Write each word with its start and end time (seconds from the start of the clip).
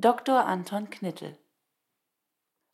Dr. 0.00 0.46
Anton 0.46 0.90
Knittel. 0.90 1.36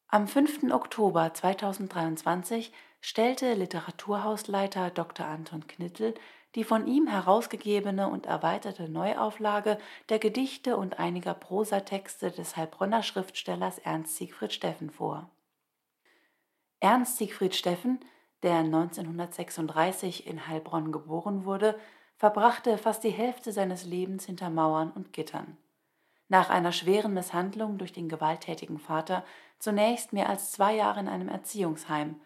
Am 0.08 0.28
5. 0.28 0.70
Oktober 0.70 1.32
2023 1.32 2.70
stellte 3.00 3.54
Literaturhausleiter 3.54 4.90
Dr. 4.90 5.24
Anton 5.24 5.66
Knittel 5.66 6.12
die 6.54 6.64
von 6.64 6.86
ihm 6.86 7.06
herausgegebene 7.06 8.10
und 8.10 8.26
erweiterte 8.26 8.90
Neuauflage 8.90 9.78
der 10.10 10.18
Gedichte 10.18 10.76
und 10.76 10.98
einiger 10.98 11.32
Prosatexte 11.32 12.30
des 12.30 12.58
Heilbronner 12.58 13.02
Schriftstellers 13.02 13.78
Ernst 13.78 14.16
Siegfried 14.16 14.52
Steffen 14.52 14.90
vor. 14.90 15.30
Ernst 16.80 17.16
Siegfried 17.16 17.54
Steffen, 17.54 18.00
der 18.42 18.58
1936 18.58 20.26
in 20.26 20.46
Heilbronn 20.46 20.92
geboren 20.92 21.46
wurde, 21.46 21.80
verbrachte 22.18 22.76
fast 22.76 23.02
die 23.02 23.08
Hälfte 23.08 23.50
seines 23.50 23.86
Lebens 23.86 24.26
hinter 24.26 24.50
Mauern 24.50 24.90
und 24.90 25.14
Gittern 25.14 25.56
nach 26.28 26.50
einer 26.50 26.72
schweren 26.72 27.14
Misshandlung 27.14 27.78
durch 27.78 27.92
den 27.92 28.08
gewalttätigen 28.08 28.78
Vater 28.78 29.24
zunächst 29.58 30.12
mehr 30.12 30.28
als 30.28 30.52
zwei 30.52 30.74
Jahre 30.74 31.00
in 31.00 31.08
einem 31.08 31.28
Erziehungsheim. 31.28 32.20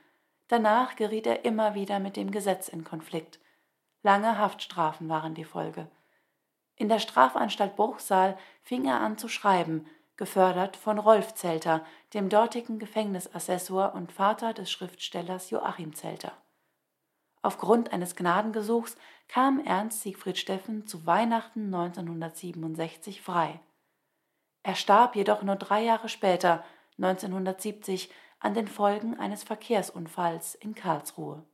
Danach 0.49 0.97
geriet 0.97 1.27
er 1.27 1.45
immer 1.45 1.75
wieder 1.75 1.99
mit 1.99 2.17
dem 2.17 2.31
Gesetz 2.31 2.69
in 2.69 2.85
Konflikt. 2.85 3.39
Lange 4.03 4.39
Haftstrafen 4.39 5.09
waren 5.09 5.35
die 5.35 5.45
Folge. 5.45 5.91
In 6.77 6.89
der 6.89 7.01
Strafanstalt 7.01 7.77
Bruchsal 7.77 8.39
fing 8.63 8.85
er 8.85 9.01
an 9.01 9.19
zu 9.19 9.29
schreiben, 9.29 9.87
gefördert 10.17 10.77
von 10.77 10.99
Rolf 10.99 11.35
Zelter, 11.35 11.85
dem 12.15 12.29
dortigen 12.29 12.79
Gefängnisassessor 12.79 13.95
und 13.95 14.13
Vater 14.13 14.53
des 14.53 14.71
Schriftstellers 14.71 15.51
Joachim 15.51 15.95
Zelter. 15.95 16.33
Aufgrund 17.43 17.93
eines 17.93 18.17
Gnadengesuchs 18.17 18.97
kam 19.29 19.65
Ernst 19.65 20.03
Siegfried 20.03 20.39
Steffen 20.39 20.87
zu 20.87 21.07
Weihnachten 21.07 21.73
1967 21.73 23.23
frei. 23.23 23.61
Er 24.63 24.75
starb 24.75 25.17
jedoch 25.17 25.43
nur 25.43 25.57
drei 25.57 25.83
Jahre 25.83 26.09
später, 26.09 26.65
1970, 26.99 28.11
an 28.41 28.55
den 28.55 28.69
Folgen 28.69 29.19
eines 29.19 29.43
Verkehrsunfalls 29.43 30.55
in 30.55 30.75
Karlsruhe. 30.75 31.45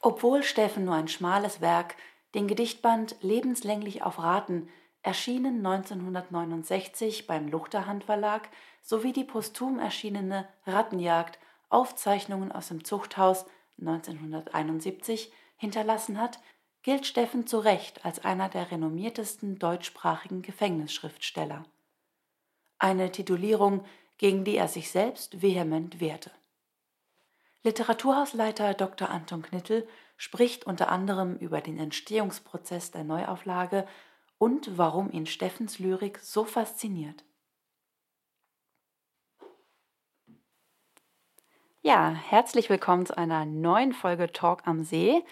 Obwohl 0.00 0.42
Steffen 0.42 0.84
nur 0.84 0.94
ein 0.94 1.08
schmales 1.08 1.60
Werk, 1.60 1.96
den 2.34 2.46
Gedichtband 2.46 3.16
Lebenslänglich 3.20 4.02
auf 4.02 4.18
Raten, 4.18 4.68
erschienen 5.02 5.64
1969 5.64 7.26
beim 7.26 7.48
Luchterhand 7.48 8.04
Verlag, 8.04 8.48
sowie 8.82 9.12
die 9.12 9.24
posthum 9.24 9.78
erschienene 9.78 10.48
Rattenjagd 10.66 11.38
Aufzeichnungen 11.68 12.52
aus 12.52 12.68
dem 12.68 12.84
Zuchthaus 12.84 13.46
1971 13.80 15.32
hinterlassen 15.56 16.20
hat, 16.20 16.40
gilt 16.82 17.06
Steffen 17.06 17.46
zu 17.46 17.58
Recht 17.58 18.04
als 18.04 18.24
einer 18.24 18.48
der 18.48 18.70
renommiertesten 18.70 19.58
deutschsprachigen 19.58 20.42
Gefängnisschriftsteller 20.42 21.64
eine 22.78 23.10
Titulierung, 23.12 23.84
gegen 24.18 24.44
die 24.44 24.56
er 24.56 24.68
sich 24.68 24.90
selbst 24.90 25.42
vehement 25.42 26.00
wehrte. 26.00 26.30
Literaturhausleiter 27.62 28.74
Dr. 28.74 29.10
Anton 29.10 29.42
Knittel 29.42 29.86
spricht 30.16 30.64
unter 30.66 30.90
anderem 30.90 31.36
über 31.36 31.60
den 31.60 31.78
Entstehungsprozess 31.78 32.90
der 32.90 33.04
Neuauflage 33.04 33.86
und 34.38 34.78
warum 34.78 35.10
ihn 35.10 35.26
Steffens 35.26 35.78
Lyrik 35.78 36.18
so 36.18 36.44
fasziniert. 36.44 37.24
Ja, 41.82 42.10
herzlich 42.10 42.70
willkommen 42.70 43.06
zu 43.06 43.16
einer 43.16 43.44
neuen 43.44 43.92
Folge 43.92 44.32
Talk 44.32 44.66
am 44.66 44.84
See. 44.84 45.24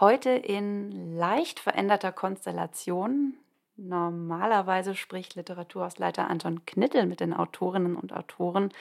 Heute 0.00 0.30
in 0.30 1.16
leicht 1.16 1.60
veränderter 1.60 2.12
Konstellation. 2.12 3.38
Normalerweise 3.76 4.94
spricht 4.94 5.34
Literaturhausleiter 5.34 6.28
Anton 6.28 6.64
Knittel 6.64 7.06
mit 7.06 7.20
den 7.20 7.34
Autorinnen 7.34 7.96
und 7.96 8.12
Autoren, 8.12 8.72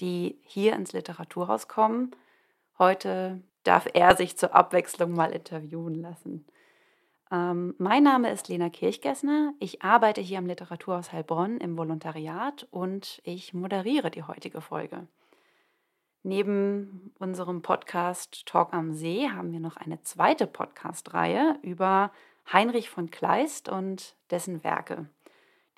die 0.00 0.38
hier 0.42 0.74
ins 0.74 0.92
Literaturhaus 0.92 1.68
kommen. 1.68 2.10
Heute 2.78 3.40
darf 3.62 3.86
er 3.94 4.16
sich 4.16 4.36
zur 4.36 4.54
Abwechslung 4.54 5.12
mal 5.12 5.30
interviewen 5.30 5.94
lassen. 5.94 6.44
Ähm, 7.30 7.74
mein 7.78 8.02
Name 8.02 8.30
ist 8.30 8.48
Lena 8.48 8.68
Kirchgessner. 8.68 9.54
Ich 9.60 9.82
arbeite 9.82 10.20
hier 10.20 10.38
am 10.38 10.46
Literaturhaus 10.46 11.12
Heilbronn 11.12 11.58
im 11.58 11.78
Volontariat 11.78 12.66
und 12.70 13.22
ich 13.24 13.54
moderiere 13.54 14.10
die 14.10 14.24
heutige 14.24 14.60
Folge. 14.60 15.06
Neben 16.24 17.12
unserem 17.18 17.62
Podcast 17.62 18.46
Talk 18.46 18.72
am 18.72 18.92
See 18.92 19.28
haben 19.28 19.50
wir 19.50 19.60
noch 19.60 19.76
eine 19.76 20.02
zweite 20.02 20.46
Podcast-Reihe 20.46 21.58
über 21.62 22.12
Heinrich 22.50 22.90
von 22.90 23.10
Kleist 23.10 23.68
und 23.68 24.16
dessen 24.30 24.64
Werke. 24.64 25.08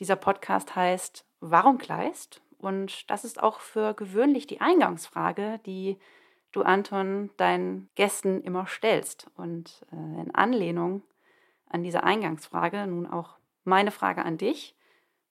Dieser 0.01 0.17
Podcast 0.17 0.75
heißt 0.77 1.25
Warum 1.41 1.79
Kleist? 1.79 2.41
Und 2.59 3.11
das 3.11 3.25
ist 3.25 3.43
auch 3.43 3.61
für 3.61 3.95
gewöhnlich 3.95 4.47
die 4.47 4.61
Eingangsfrage, 4.61 5.61
die 5.67 5.99
du, 6.53 6.63
Anton, 6.63 7.31
deinen 7.37 7.91
Gästen 7.95 8.43
immer 8.43 8.67
stellst. 8.67 9.31
Und 9.37 9.85
äh, 9.93 10.23
in 10.23 10.35
Anlehnung 10.35 11.03
an 11.69 11.83
diese 11.83 12.05
Eingangsfrage 12.05 12.87
nun 12.87 13.07
auch 13.07 13.37
meine 13.65 13.91
Frage 13.91 14.25
an 14.25 14.39
dich. 14.39 14.75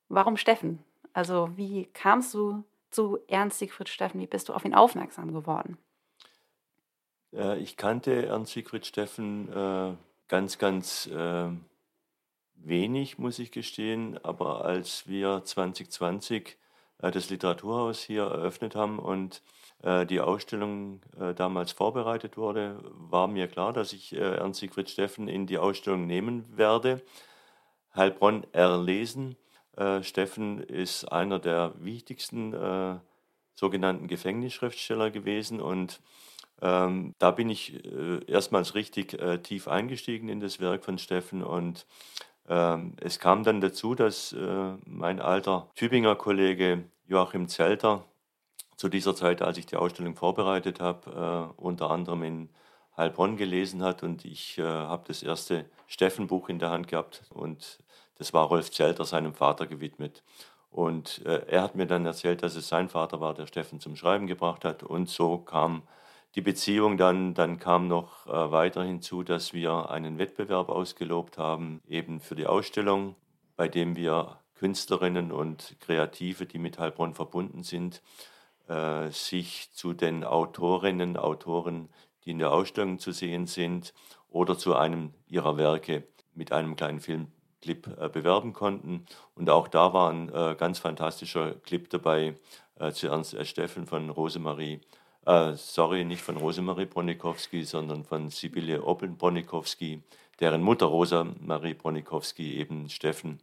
Warum 0.10 0.38
Steffen? 0.38 0.84
Also 1.14 1.50
wie 1.56 1.86
kamst 1.94 2.34
du 2.34 2.64
zu 2.90 3.20
Ernst 3.28 3.60
Siegfried 3.60 3.90
Steffen? 3.90 4.20
Wie 4.20 4.28
bist 4.28 4.50
du 4.50 4.54
auf 4.54 4.66
ihn 4.66 4.76
aufmerksam 4.76 5.34
geworden? 5.34 5.78
Äh, 7.34 7.58
ich 7.60 7.78
kannte 7.78 8.26
Ernst 8.28 8.54
Siegfried 8.54 8.86
Steffen 8.86 9.52
äh, 9.52 9.94
ganz, 10.34 10.58
ganz 10.58 11.06
äh, 11.06 11.50
wenig, 12.56 13.20
muss 13.20 13.38
ich 13.38 13.52
gestehen. 13.52 14.18
Aber 14.26 14.66
als 14.66 15.08
wir 15.08 15.44
2020 15.46 16.58
äh, 17.04 17.12
das 17.12 17.30
Literaturhaus 17.30 18.02
hier 18.02 18.24
eröffnet 18.24 18.76
haben 18.76 18.98
und 18.98 19.44
äh, 19.84 20.08
die 20.08 20.22
Ausstellung 20.22 21.02
äh, 21.20 21.36
damals 21.36 21.72
vorbereitet 21.72 22.36
wurde, 22.36 22.80
war 22.96 23.28
mir 23.28 23.48
klar, 23.48 23.74
dass 23.74 23.94
ich 23.94 24.16
äh, 24.16 24.38
Ernst 24.38 24.62
Siegfried 24.62 24.90
Steffen 24.90 25.28
in 25.28 25.46
die 25.46 25.60
Ausstellung 25.60 26.08
nehmen 26.08 26.46
werde. 26.58 27.04
Heilbronn 27.96 28.44
erlesen. 28.54 29.36
Äh, 29.78 30.02
Steffen 30.02 30.64
ist 30.64 31.06
einer 31.06 31.38
der 31.38 31.76
wichtigsten 31.78 33.00
sogenannten 33.54 34.08
Gefängnisschriftsteller 34.08 35.12
gewesen 35.12 35.62
und 35.62 36.02
ähm, 36.62 37.14
da 37.20 37.32
bin 37.32 37.50
ich 37.50 37.84
äh, 37.86 38.24
erstmals 38.28 38.76
richtig 38.76 39.14
äh, 39.20 39.40
tief 39.40 39.68
eingestiegen 39.68 40.30
in 40.30 40.40
das 40.40 40.60
Werk 40.60 40.86
von 40.86 40.98
Steffen 40.98 41.44
und 41.44 41.86
ähm, 42.48 42.94
es 43.00 43.20
kam 43.20 43.44
dann 43.44 43.62
dazu, 43.62 43.96
dass 43.96 44.34
äh, 44.34 44.74
mein 44.86 45.20
alter 45.20 45.70
Tübinger 45.76 46.16
Kollege 46.16 46.84
Joachim 47.08 47.48
Zelter 47.48 48.06
zu 48.76 48.90
dieser 48.90 49.16
Zeit, 49.16 49.42
als 49.42 49.58
ich 49.58 49.66
die 49.66 49.78
Ausstellung 49.78 50.16
vorbereitet 50.16 50.80
habe, 50.80 51.54
äh, 51.58 51.62
unter 51.62 51.92
anderem 51.92 52.24
in 52.24 52.50
Heilbronn 52.98 53.38
gelesen 53.38 53.82
hat 53.82 54.04
und 54.04 54.26
ich 54.26 54.58
äh, 54.58 54.64
habe 54.64 55.04
das 55.08 55.24
erste 55.24 55.66
Steffen-Buch 55.88 56.50
in 56.50 56.60
der 56.60 56.70
Hand 56.70 56.88
gehabt 56.88 57.24
und 57.30 57.80
das 58.18 58.34
war 58.34 58.46
Rolf 58.46 58.72
Zelter 58.72 59.06
seinem 59.06 59.34
Vater 59.34 59.68
gewidmet. 59.68 60.24
Und 60.70 61.24
äh, 61.26 61.46
er 61.48 61.64
hat 61.64 61.76
mir 61.76 61.88
dann 61.88 62.06
erzählt, 62.06 62.42
dass 62.44 62.56
es 62.56 62.68
sein 62.68 62.90
Vater 62.90 63.20
war, 63.20 63.34
der 63.34 63.48
Steffen 63.48 63.80
zum 63.80 63.96
Schreiben 63.96 64.28
gebracht 64.28 64.66
hat 64.66 64.84
und 64.84 65.10
so 65.10 65.38
kam 65.38 65.84
die 66.36 66.42
Beziehung 66.42 66.98
dann, 66.98 67.34
dann 67.34 67.60
kam 67.60 67.88
noch 67.88 68.26
äh, 68.26 68.52
weiter 68.52 68.84
hinzu, 68.84 69.24
dass 69.24 69.54
wir 69.54 69.90
einen 69.92 70.18
Wettbewerb 70.18 70.70
ausgelobt 70.70 71.38
haben, 71.38 71.82
eben 71.88 72.20
für 72.20 72.36
die 72.36 72.48
Ausstellung, 72.48 73.16
bei 73.56 73.68
dem 73.68 73.96
wir 73.96 74.40
Künstlerinnen 74.56 75.32
und 75.32 75.76
Kreative, 75.80 76.46
die 76.46 76.58
mit 76.58 76.80
Heilbronn 76.80 77.14
verbunden 77.14 77.64
sind, 77.64 78.02
äh, 78.68 79.10
sich 79.10 79.72
zu 79.74 79.94
den 79.94 80.24
Autorinnen, 80.24 81.18
Autoren, 81.18 81.90
die 82.26 82.32
in 82.32 82.40
der 82.40 82.52
Ausstellung 82.52 82.98
zu 82.98 83.12
sehen 83.12 83.46
sind, 83.46 83.94
oder 84.30 84.58
zu 84.58 84.76
einem 84.76 85.14
ihrer 85.28 85.58
Werke 85.58 86.08
mit 86.34 86.52
einem 86.52 86.76
kleinen 86.76 87.00
Filmclip 87.00 87.88
äh, 88.00 88.10
bewerben 88.10 88.54
konnten. 88.54 89.06
Und 89.36 89.50
auch 89.52 89.68
da 89.68 89.94
war 89.94 90.10
ein 90.10 90.30
äh, 90.30 90.56
ganz 90.58 90.80
fantastischer 90.80 91.54
Clip 91.56 91.88
dabei 91.90 92.36
äh, 92.80 92.92
zu 92.92 93.08
Ernst 93.08 93.36
Steffen 93.46 93.86
von 93.86 94.10
Rosemarie 94.10 94.82
äh, 95.26 95.54
sorry, 95.56 96.04
nicht 96.06 96.22
von 96.22 96.38
Rosemarie 96.38 96.86
Bronikowski, 96.86 97.64
sondern 97.64 98.04
von 98.04 98.30
Sibylle 98.30 98.84
Oppeln 98.84 99.18
Bronikowski, 99.18 100.04
deren 100.40 100.62
Mutter 100.62 100.88
Rosemarie 100.88 101.74
Bronikowski 101.74 102.58
eben 102.58 102.90
Steffen 102.90 103.40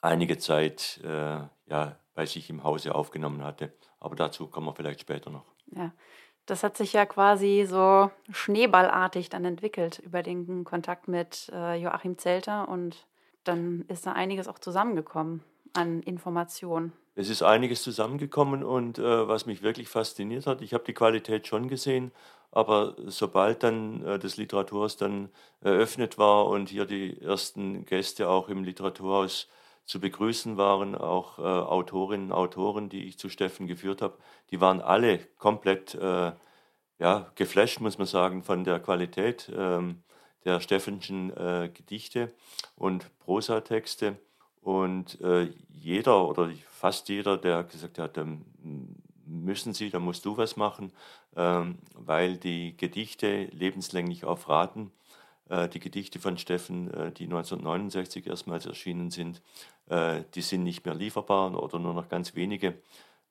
einige 0.00 0.38
Zeit 0.38 1.00
äh, 1.02 1.40
ja, 1.66 1.96
bei 2.14 2.26
sich 2.26 2.50
im 2.50 2.62
Hause 2.62 2.94
aufgenommen 2.94 3.42
hatte. 3.42 3.72
Aber 4.00 4.16
dazu 4.16 4.46
kommen 4.46 4.66
wir 4.66 4.74
vielleicht 4.74 5.00
später 5.00 5.30
noch. 5.30 5.46
Ja, 5.74 5.92
das 6.46 6.62
hat 6.62 6.76
sich 6.76 6.92
ja 6.92 7.06
quasi 7.06 7.64
so 7.66 8.10
schneeballartig 8.30 9.30
dann 9.30 9.44
entwickelt 9.44 9.98
über 9.98 10.22
den 10.22 10.64
Kontakt 10.64 11.08
mit 11.08 11.50
äh, 11.52 11.76
Joachim 11.76 12.18
Zelter 12.18 12.68
und 12.68 13.06
dann 13.44 13.84
ist 13.88 14.06
da 14.06 14.12
einiges 14.12 14.46
auch 14.48 14.58
zusammengekommen 14.58 15.42
an 15.72 16.02
Informationen. 16.02 16.92
Es 17.16 17.28
ist 17.28 17.42
einiges 17.42 17.82
zusammengekommen 17.82 18.64
und 18.64 18.98
äh, 18.98 19.28
was 19.28 19.46
mich 19.46 19.62
wirklich 19.62 19.88
fasziniert 19.88 20.46
hat, 20.46 20.62
ich 20.62 20.74
habe 20.74 20.84
die 20.84 20.94
Qualität 20.94 21.46
schon 21.46 21.68
gesehen, 21.68 22.10
aber 22.50 22.96
sobald 23.06 23.62
dann 23.62 24.04
äh, 24.04 24.18
das 24.18 24.36
Literaturhaus 24.36 24.96
dann 24.96 25.28
eröffnet 25.60 26.18
war 26.18 26.46
und 26.46 26.70
hier 26.70 26.86
die 26.86 27.20
ersten 27.20 27.84
Gäste 27.84 28.28
auch 28.28 28.48
im 28.48 28.64
Literaturhaus 28.64 29.48
zu 29.84 30.00
begrüßen 30.00 30.56
waren, 30.56 30.96
auch 30.96 31.38
äh, 31.38 31.42
Autorinnen, 31.42 32.32
Autoren, 32.32 32.88
die 32.88 33.04
ich 33.04 33.18
zu 33.18 33.28
Steffen 33.28 33.66
geführt 33.68 34.02
habe, 34.02 34.18
die 34.50 34.60
waren 34.60 34.80
alle 34.80 35.18
komplett 35.38 35.94
äh, 35.94 36.32
ja, 36.98 37.30
geflasht, 37.36 37.80
muss 37.80 37.98
man 37.98 38.06
sagen, 38.06 38.42
von 38.42 38.64
der 38.64 38.80
Qualität 38.80 39.52
ähm, 39.54 40.02
der 40.44 40.60
Steffenschen 40.60 41.30
äh, 41.36 41.70
Gedichte 41.72 42.32
und 42.76 43.16
Prosatexte. 43.20 44.16
Und 44.64 45.20
äh, 45.20 45.50
jeder 45.68 46.26
oder 46.26 46.50
fast 46.70 47.10
jeder, 47.10 47.36
der 47.36 47.64
gesagt 47.64 47.98
hat, 47.98 48.16
dann 48.16 48.44
müssen 49.26 49.74
Sie, 49.74 49.90
da 49.90 49.98
musst 49.98 50.24
du 50.24 50.36
was 50.38 50.56
machen, 50.56 50.90
ähm, 51.36 51.78
weil 51.94 52.38
die 52.38 52.74
Gedichte 52.76 53.44
lebenslänglich 53.52 54.24
auf 54.24 54.48
Raten 54.48 54.90
äh, 55.50 55.68
die 55.68 55.80
Gedichte 55.80 56.18
von 56.18 56.38
Steffen, 56.38 56.88
äh, 56.94 57.12
die 57.12 57.24
1969 57.24 58.26
erstmals 58.26 58.64
erschienen 58.64 59.10
sind, 59.10 59.42
äh, 59.88 60.22
die 60.34 60.40
sind 60.40 60.62
nicht 60.62 60.86
mehr 60.86 60.94
lieferbar 60.94 61.62
oder 61.62 61.78
nur 61.78 61.92
noch 61.92 62.08
ganz 62.08 62.34
wenige 62.34 62.78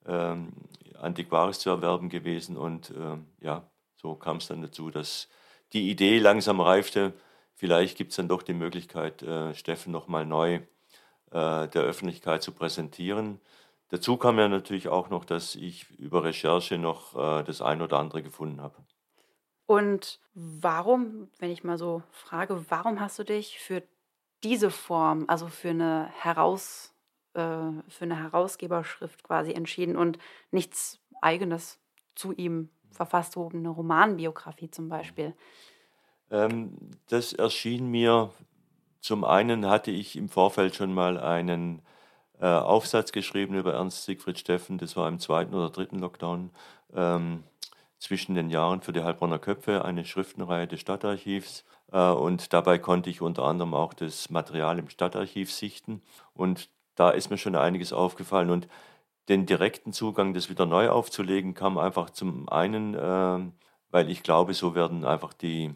ähm, 0.06 0.52
Antiquaris 1.00 1.58
zu 1.58 1.70
erwerben 1.70 2.10
gewesen. 2.10 2.56
Und 2.56 2.92
ähm, 2.96 3.26
ja, 3.40 3.68
so 3.96 4.14
kam 4.14 4.36
es 4.36 4.46
dann 4.46 4.62
dazu, 4.62 4.90
dass 4.90 5.28
die 5.72 5.90
Idee 5.90 6.20
langsam 6.20 6.60
reifte. 6.60 7.12
Vielleicht 7.56 7.98
gibt 7.98 8.10
es 8.10 8.16
dann 8.16 8.28
doch 8.28 8.42
die 8.42 8.52
Möglichkeit, 8.52 9.24
Steffen 9.54 9.92
nochmal 9.92 10.26
neu 10.26 10.60
der 11.34 11.82
Öffentlichkeit 11.82 12.42
zu 12.42 12.52
präsentieren. 12.52 13.40
Dazu 13.88 14.16
kam 14.16 14.38
ja 14.38 14.48
natürlich 14.48 14.88
auch 14.88 15.10
noch, 15.10 15.24
dass 15.24 15.56
ich 15.56 15.90
über 15.98 16.22
Recherche 16.22 16.78
noch 16.78 17.14
das 17.44 17.60
ein 17.60 17.82
oder 17.82 17.98
andere 17.98 18.22
gefunden 18.22 18.62
habe. 18.62 18.76
Und 19.66 20.20
warum, 20.34 21.28
wenn 21.38 21.50
ich 21.50 21.64
mal 21.64 21.78
so 21.78 22.02
frage, 22.10 22.64
warum 22.68 23.00
hast 23.00 23.18
du 23.18 23.24
dich 23.24 23.58
für 23.58 23.82
diese 24.42 24.70
Form, 24.70 25.24
also 25.26 25.48
für 25.48 25.70
eine 25.70 26.10
Heraus, 26.20 26.92
äh, 27.32 27.40
für 27.40 28.02
eine 28.02 28.16
Herausgeberschrift 28.16 29.24
quasi 29.24 29.52
entschieden 29.52 29.96
und 29.96 30.18
nichts 30.50 31.00
Eigenes 31.22 31.80
zu 32.14 32.32
ihm 32.32 32.68
verfasst, 32.90 33.32
so 33.32 33.48
eine 33.48 33.70
Romanbiografie 33.70 34.70
zum 34.70 34.88
Beispiel? 34.88 35.34
Ähm, 36.30 36.76
das 37.08 37.32
erschien 37.32 37.90
mir, 37.90 38.30
zum 39.04 39.22
einen 39.22 39.68
hatte 39.68 39.90
ich 39.90 40.16
im 40.16 40.30
Vorfeld 40.30 40.74
schon 40.76 40.94
mal 40.94 41.18
einen 41.20 41.82
äh, 42.40 42.46
Aufsatz 42.46 43.12
geschrieben 43.12 43.54
über 43.54 43.74
Ernst 43.74 44.06
Siegfried 44.06 44.38
Steffen, 44.38 44.78
das 44.78 44.96
war 44.96 45.08
im 45.08 45.18
zweiten 45.18 45.54
oder 45.54 45.68
dritten 45.68 45.98
Lockdown. 45.98 46.50
Ähm, 46.94 47.44
zwischen 47.98 48.34
den 48.34 48.48
Jahren 48.48 48.80
für 48.80 48.94
die 48.94 49.02
Heilbronner 49.02 49.38
Köpfe, 49.38 49.84
eine 49.84 50.06
Schriftenreihe 50.06 50.66
des 50.66 50.80
Stadtarchivs. 50.80 51.66
Äh, 51.92 51.98
und 52.12 52.54
dabei 52.54 52.78
konnte 52.78 53.10
ich 53.10 53.20
unter 53.20 53.44
anderem 53.44 53.74
auch 53.74 53.92
das 53.92 54.30
Material 54.30 54.78
im 54.78 54.88
Stadtarchiv 54.88 55.52
sichten. 55.52 56.00
Und 56.32 56.70
da 56.94 57.10
ist 57.10 57.28
mir 57.28 57.36
schon 57.36 57.56
einiges 57.56 57.92
aufgefallen. 57.92 58.48
Und 58.48 58.68
den 59.28 59.44
direkten 59.44 59.92
Zugang, 59.92 60.32
das 60.32 60.48
wieder 60.48 60.64
neu 60.64 60.88
aufzulegen, 60.88 61.52
kam 61.52 61.76
einfach 61.76 62.08
zum 62.08 62.48
einen, 62.48 62.94
äh, 62.94 63.52
weil 63.90 64.08
ich 64.08 64.22
glaube, 64.22 64.54
so 64.54 64.74
werden 64.74 65.04
einfach 65.04 65.34
die, 65.34 65.74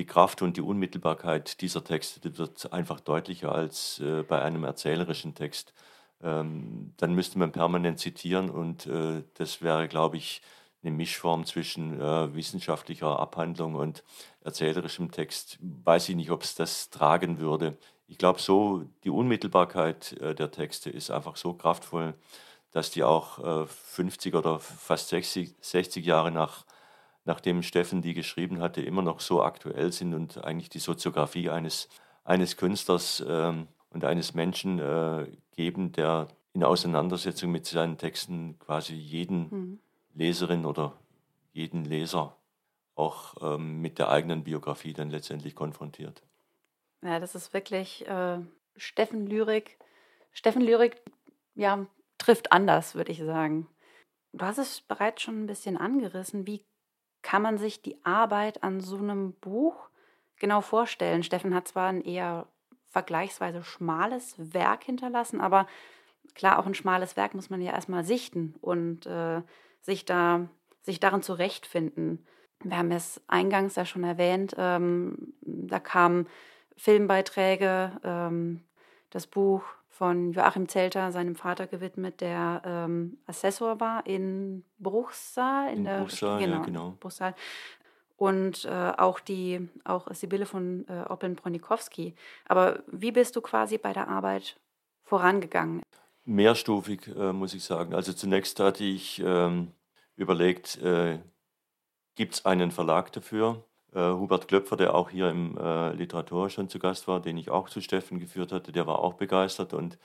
die 0.00 0.06
Kraft 0.06 0.42
und 0.42 0.56
die 0.56 0.62
Unmittelbarkeit 0.62 1.60
dieser 1.60 1.84
Texte 1.84 2.20
die 2.20 2.36
wird 2.38 2.72
einfach 2.72 3.00
deutlicher 3.00 3.52
als 3.52 4.00
äh, 4.00 4.22
bei 4.22 4.42
einem 4.42 4.64
erzählerischen 4.64 5.34
Text. 5.34 5.72
Ähm, 6.22 6.92
dann 6.96 7.14
müsste 7.14 7.38
man 7.38 7.52
permanent 7.52 7.98
zitieren 7.98 8.50
und 8.50 8.88
das 9.34 9.62
wäre, 9.62 9.88
glaube 9.88 10.16
ich, 10.16 10.42
eine 10.82 10.92
Mischform 10.92 11.44
zwischen 11.44 12.00
äh, 12.00 12.34
wissenschaftlicher 12.34 13.18
Abhandlung 13.18 13.74
und 13.74 14.02
erzählerischem 14.42 15.10
Text. 15.10 15.58
Weiß 15.60 16.08
ich 16.08 16.16
nicht, 16.16 16.30
ob 16.30 16.42
es 16.42 16.54
das 16.54 16.90
tragen 16.90 17.38
würde. 17.38 17.76
Ich 18.06 18.18
glaube, 18.18 18.40
so 18.40 18.84
die 19.04 19.10
Unmittelbarkeit 19.10 20.12
äh, 20.20 20.34
der 20.34 20.50
Texte 20.50 20.90
ist 20.90 21.10
einfach 21.10 21.36
so 21.36 21.54
kraftvoll, 21.54 22.14
dass 22.72 22.90
die 22.90 23.04
auch 23.04 23.64
äh, 23.64 23.66
50 23.66 24.34
oder 24.34 24.58
fast 24.58 25.08
60, 25.08 25.54
60 25.60 26.04
Jahre 26.04 26.30
nach, 26.30 26.64
nachdem 27.30 27.62
Steffen 27.62 28.02
die 28.02 28.12
geschrieben 28.12 28.60
hatte, 28.60 28.82
immer 28.82 29.02
noch 29.02 29.20
so 29.20 29.40
aktuell 29.40 29.92
sind 29.92 30.14
und 30.14 30.42
eigentlich 30.44 30.68
die 30.68 30.80
Soziografie 30.80 31.48
eines, 31.48 31.88
eines 32.24 32.56
Künstlers 32.56 33.24
ähm, 33.24 33.68
und 33.90 34.04
eines 34.04 34.34
Menschen 34.34 34.80
äh, 34.80 35.26
geben, 35.52 35.92
der 35.92 36.26
in 36.54 36.64
Auseinandersetzung 36.64 37.52
mit 37.52 37.66
seinen 37.66 37.98
Texten 37.98 38.58
quasi 38.58 38.94
jeden 38.94 39.48
mhm 39.50 39.78
Leserin 40.14 40.66
oder 40.66 40.98
jeden 41.52 41.84
Leser 41.84 42.36
auch 42.94 43.34
ähm, 43.40 43.80
mit 43.80 43.98
der 43.98 44.10
eigenen 44.10 44.44
Biografie 44.44 44.92
dann 44.92 45.10
letztendlich 45.10 45.54
konfrontiert. 45.54 46.22
Ja, 47.02 47.18
das 47.18 47.34
ist 47.34 47.54
wirklich 47.54 48.06
äh, 48.06 48.38
Steffen 48.76 49.26
Lyrik. 49.26 49.78
Steffen 50.32 50.62
Lyrik, 50.62 51.00
ja, 51.54 51.86
trifft 52.18 52.52
anders, 52.52 52.94
würde 52.94 53.12
ich 53.12 53.18
sagen. 53.18 53.66
Du 54.32 54.44
hast 54.44 54.58
es 54.58 54.80
bereits 54.82 55.22
schon 55.22 55.42
ein 55.42 55.46
bisschen 55.46 55.76
angerissen. 55.76 56.46
Wie 56.46 56.64
kann 57.22 57.42
man 57.42 57.58
sich 57.58 57.82
die 57.82 58.04
Arbeit 58.04 58.62
an 58.62 58.80
so 58.80 58.96
einem 58.96 59.32
Buch 59.34 59.88
genau 60.36 60.60
vorstellen? 60.60 61.22
Steffen 61.22 61.54
hat 61.54 61.68
zwar 61.68 61.88
ein 61.88 62.02
eher 62.02 62.46
vergleichsweise 62.86 63.62
schmales 63.62 64.34
Werk 64.38 64.84
hinterlassen, 64.84 65.40
aber 65.40 65.66
klar, 66.34 66.58
auch 66.58 66.66
ein 66.66 66.74
schmales 66.74 67.16
Werk 67.16 67.34
muss 67.34 67.50
man 67.50 67.60
ja 67.60 67.72
erstmal 67.72 68.04
sichten 68.04 68.54
und 68.60 69.06
äh, 69.06 69.42
sich 69.82 70.04
da 70.04 70.48
sich 70.82 70.98
darin 70.98 71.22
zurechtfinden. 71.22 72.26
Wir 72.62 72.78
haben 72.78 72.90
es 72.90 73.20
eingangs 73.28 73.76
ja 73.76 73.84
schon 73.84 74.04
erwähnt, 74.04 74.54
ähm, 74.58 75.34
da 75.40 75.78
kamen 75.78 76.26
Filmbeiträge, 76.76 77.92
ähm, 78.02 78.62
das 79.10 79.26
Buch 79.26 79.62
von 80.00 80.32
Joachim 80.32 80.66
Zelter, 80.66 81.12
seinem 81.12 81.36
Vater 81.36 81.66
gewidmet, 81.66 82.22
der 82.22 82.62
ähm, 82.64 83.18
Assessor 83.26 83.80
war 83.80 84.06
in 84.06 84.64
Bruchsal. 84.78 85.68
In, 85.68 85.76
in 85.80 85.84
der, 85.84 85.98
Bruchsal, 85.98 86.38
genau, 86.38 86.56
ja, 86.56 86.62
genau. 86.62 86.96
Bruchsal. 86.98 87.34
Und 88.16 88.64
äh, 88.64 88.92
auch 88.96 89.20
die, 89.20 89.68
auch 89.84 90.10
Sibylle 90.14 90.46
von 90.46 90.86
äh, 90.88 91.04
Oppeln-Bronikowski. 91.06 92.14
Aber 92.46 92.82
wie 92.86 93.12
bist 93.12 93.36
du 93.36 93.42
quasi 93.42 93.76
bei 93.76 93.92
der 93.92 94.08
Arbeit 94.08 94.58
vorangegangen? 95.04 95.82
Mehrstufig, 96.24 97.06
äh, 97.08 97.34
muss 97.34 97.52
ich 97.52 97.62
sagen. 97.62 97.92
Also 97.92 98.14
zunächst 98.14 98.58
hatte 98.58 98.84
ich 98.84 99.22
ähm, 99.22 99.74
überlegt, 100.16 100.78
äh, 100.78 101.18
gibt 102.14 102.32
es 102.32 102.46
einen 102.46 102.70
Verlag 102.70 103.12
dafür? 103.12 103.66
Äh, 103.94 104.12
Hubert 104.12 104.48
Klöpfer, 104.48 104.76
der 104.76 104.94
auch 104.94 105.10
hier 105.10 105.30
im 105.30 105.56
äh, 105.58 105.92
Literatur 105.92 106.48
schon 106.50 106.68
zu 106.68 106.78
Gast 106.78 107.08
war, 107.08 107.20
den 107.20 107.36
ich 107.36 107.50
auch 107.50 107.68
zu 107.68 107.80
Steffen 107.80 108.20
geführt 108.20 108.52
hatte, 108.52 108.72
der 108.72 108.86
war 108.86 109.00
auch 109.00 109.14
begeistert. 109.14 109.74
Und 109.74 109.98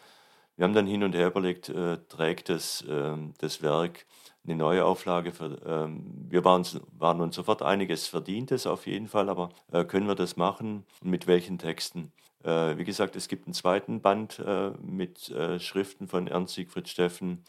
wir 0.55 0.65
haben 0.65 0.73
dann 0.73 0.87
hin 0.87 1.03
und 1.03 1.13
her 1.15 1.27
überlegt, 1.27 1.69
äh, 1.69 1.97
trägt 2.09 2.49
das, 2.49 2.83
ähm, 2.89 3.33
das 3.39 3.61
Werk 3.61 4.05
eine 4.45 4.55
neue 4.55 4.85
Auflage? 4.85 5.31
Für, 5.31 5.57
ähm, 5.65 6.25
wir 6.29 6.43
waren, 6.45 6.65
waren 6.97 7.21
uns 7.21 7.35
sofort 7.35 7.61
einiges 7.61 8.07
verdient, 8.07 8.51
es 8.51 8.67
auf 8.67 8.87
jeden 8.87 9.07
Fall, 9.07 9.29
aber 9.29 9.49
äh, 9.71 9.83
können 9.85 10.07
wir 10.07 10.15
das 10.15 10.37
machen? 10.37 10.85
Mit 11.03 11.27
welchen 11.27 11.57
Texten? 11.57 12.11
Äh, 12.43 12.77
wie 12.77 12.85
gesagt, 12.85 13.15
es 13.15 13.27
gibt 13.27 13.47
einen 13.47 13.53
zweiten 13.53 14.01
Band 14.01 14.39
äh, 14.39 14.71
mit 14.81 15.33
Schriften 15.59 16.07
von 16.07 16.27
Ernst 16.27 16.55
Siegfried 16.55 16.87
Steffen, 16.89 17.43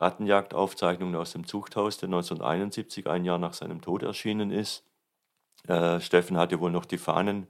Rattenjagdaufzeichnungen 0.00 1.16
aus 1.16 1.32
dem 1.32 1.46
Zuchthaus, 1.46 1.98
der 1.98 2.08
1971, 2.08 3.06
ein 3.08 3.24
Jahr 3.24 3.38
nach 3.38 3.54
seinem 3.54 3.80
Tod 3.80 4.02
erschienen 4.02 4.50
ist. 4.50 4.87
Steffen 5.64 6.36
hatte 6.36 6.60
wohl 6.60 6.70
noch 6.70 6.86
die 6.86 6.98
Fahnen 6.98 7.46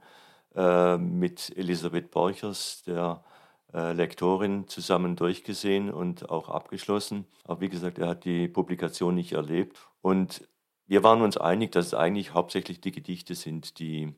mit 0.53 1.55
Elisabeth 1.55 2.11
Borchers, 2.11 2.83
der 2.85 3.23
Lektorin, 3.71 4.67
zusammen 4.67 5.15
durchgesehen 5.15 5.89
und 5.89 6.29
auch 6.29 6.49
abgeschlossen. 6.49 7.25
Aber 7.45 7.61
wie 7.61 7.69
gesagt, 7.69 7.97
er 7.99 8.07
hat 8.07 8.25
die 8.25 8.47
Publikation 8.47 9.15
nicht 9.15 9.33
erlebt. 9.33 9.77
Und 10.01 10.47
wir 10.87 11.03
waren 11.03 11.21
uns 11.21 11.37
einig, 11.37 11.71
dass 11.71 11.85
es 11.87 11.93
eigentlich 11.93 12.33
hauptsächlich 12.33 12.81
die 12.81 12.91
Gedichte 12.91 13.35
sind, 13.35 13.79
die 13.79 14.15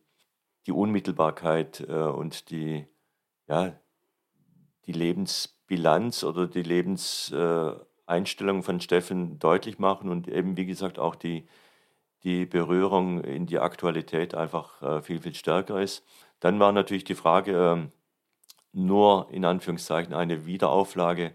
die 0.65 0.71
Unmittelbarkeit 0.71 1.81
äh, 1.87 1.93
und 1.93 2.49
die, 2.51 2.87
ja, 3.47 3.73
die 4.85 4.93
Lebensbilanz 4.93 6.23
oder 6.23 6.47
die 6.47 6.63
Lebenseinstellung 6.63 8.59
äh, 8.59 8.63
von 8.63 8.81
Steffen 8.81 9.37
deutlich 9.39 9.79
machen 9.79 10.09
und 10.09 10.27
eben, 10.27 10.57
wie 10.57 10.65
gesagt, 10.65 10.99
auch 10.99 11.15
die, 11.15 11.47
die 12.23 12.45
Berührung 12.45 13.23
in 13.23 13.45
die 13.45 13.59
Aktualität 13.59 14.35
einfach 14.35 14.81
äh, 14.81 15.01
viel, 15.01 15.21
viel 15.21 15.35
stärker 15.35 15.81
ist. 15.81 16.03
Dann 16.39 16.59
war 16.59 16.71
natürlich 16.71 17.03
die 17.03 17.15
Frage, 17.15 17.53
ähm, 17.53 17.91
nur 18.73 19.27
in 19.31 19.45
Anführungszeichen 19.45 20.13
eine 20.13 20.45
Wiederauflage 20.45 21.33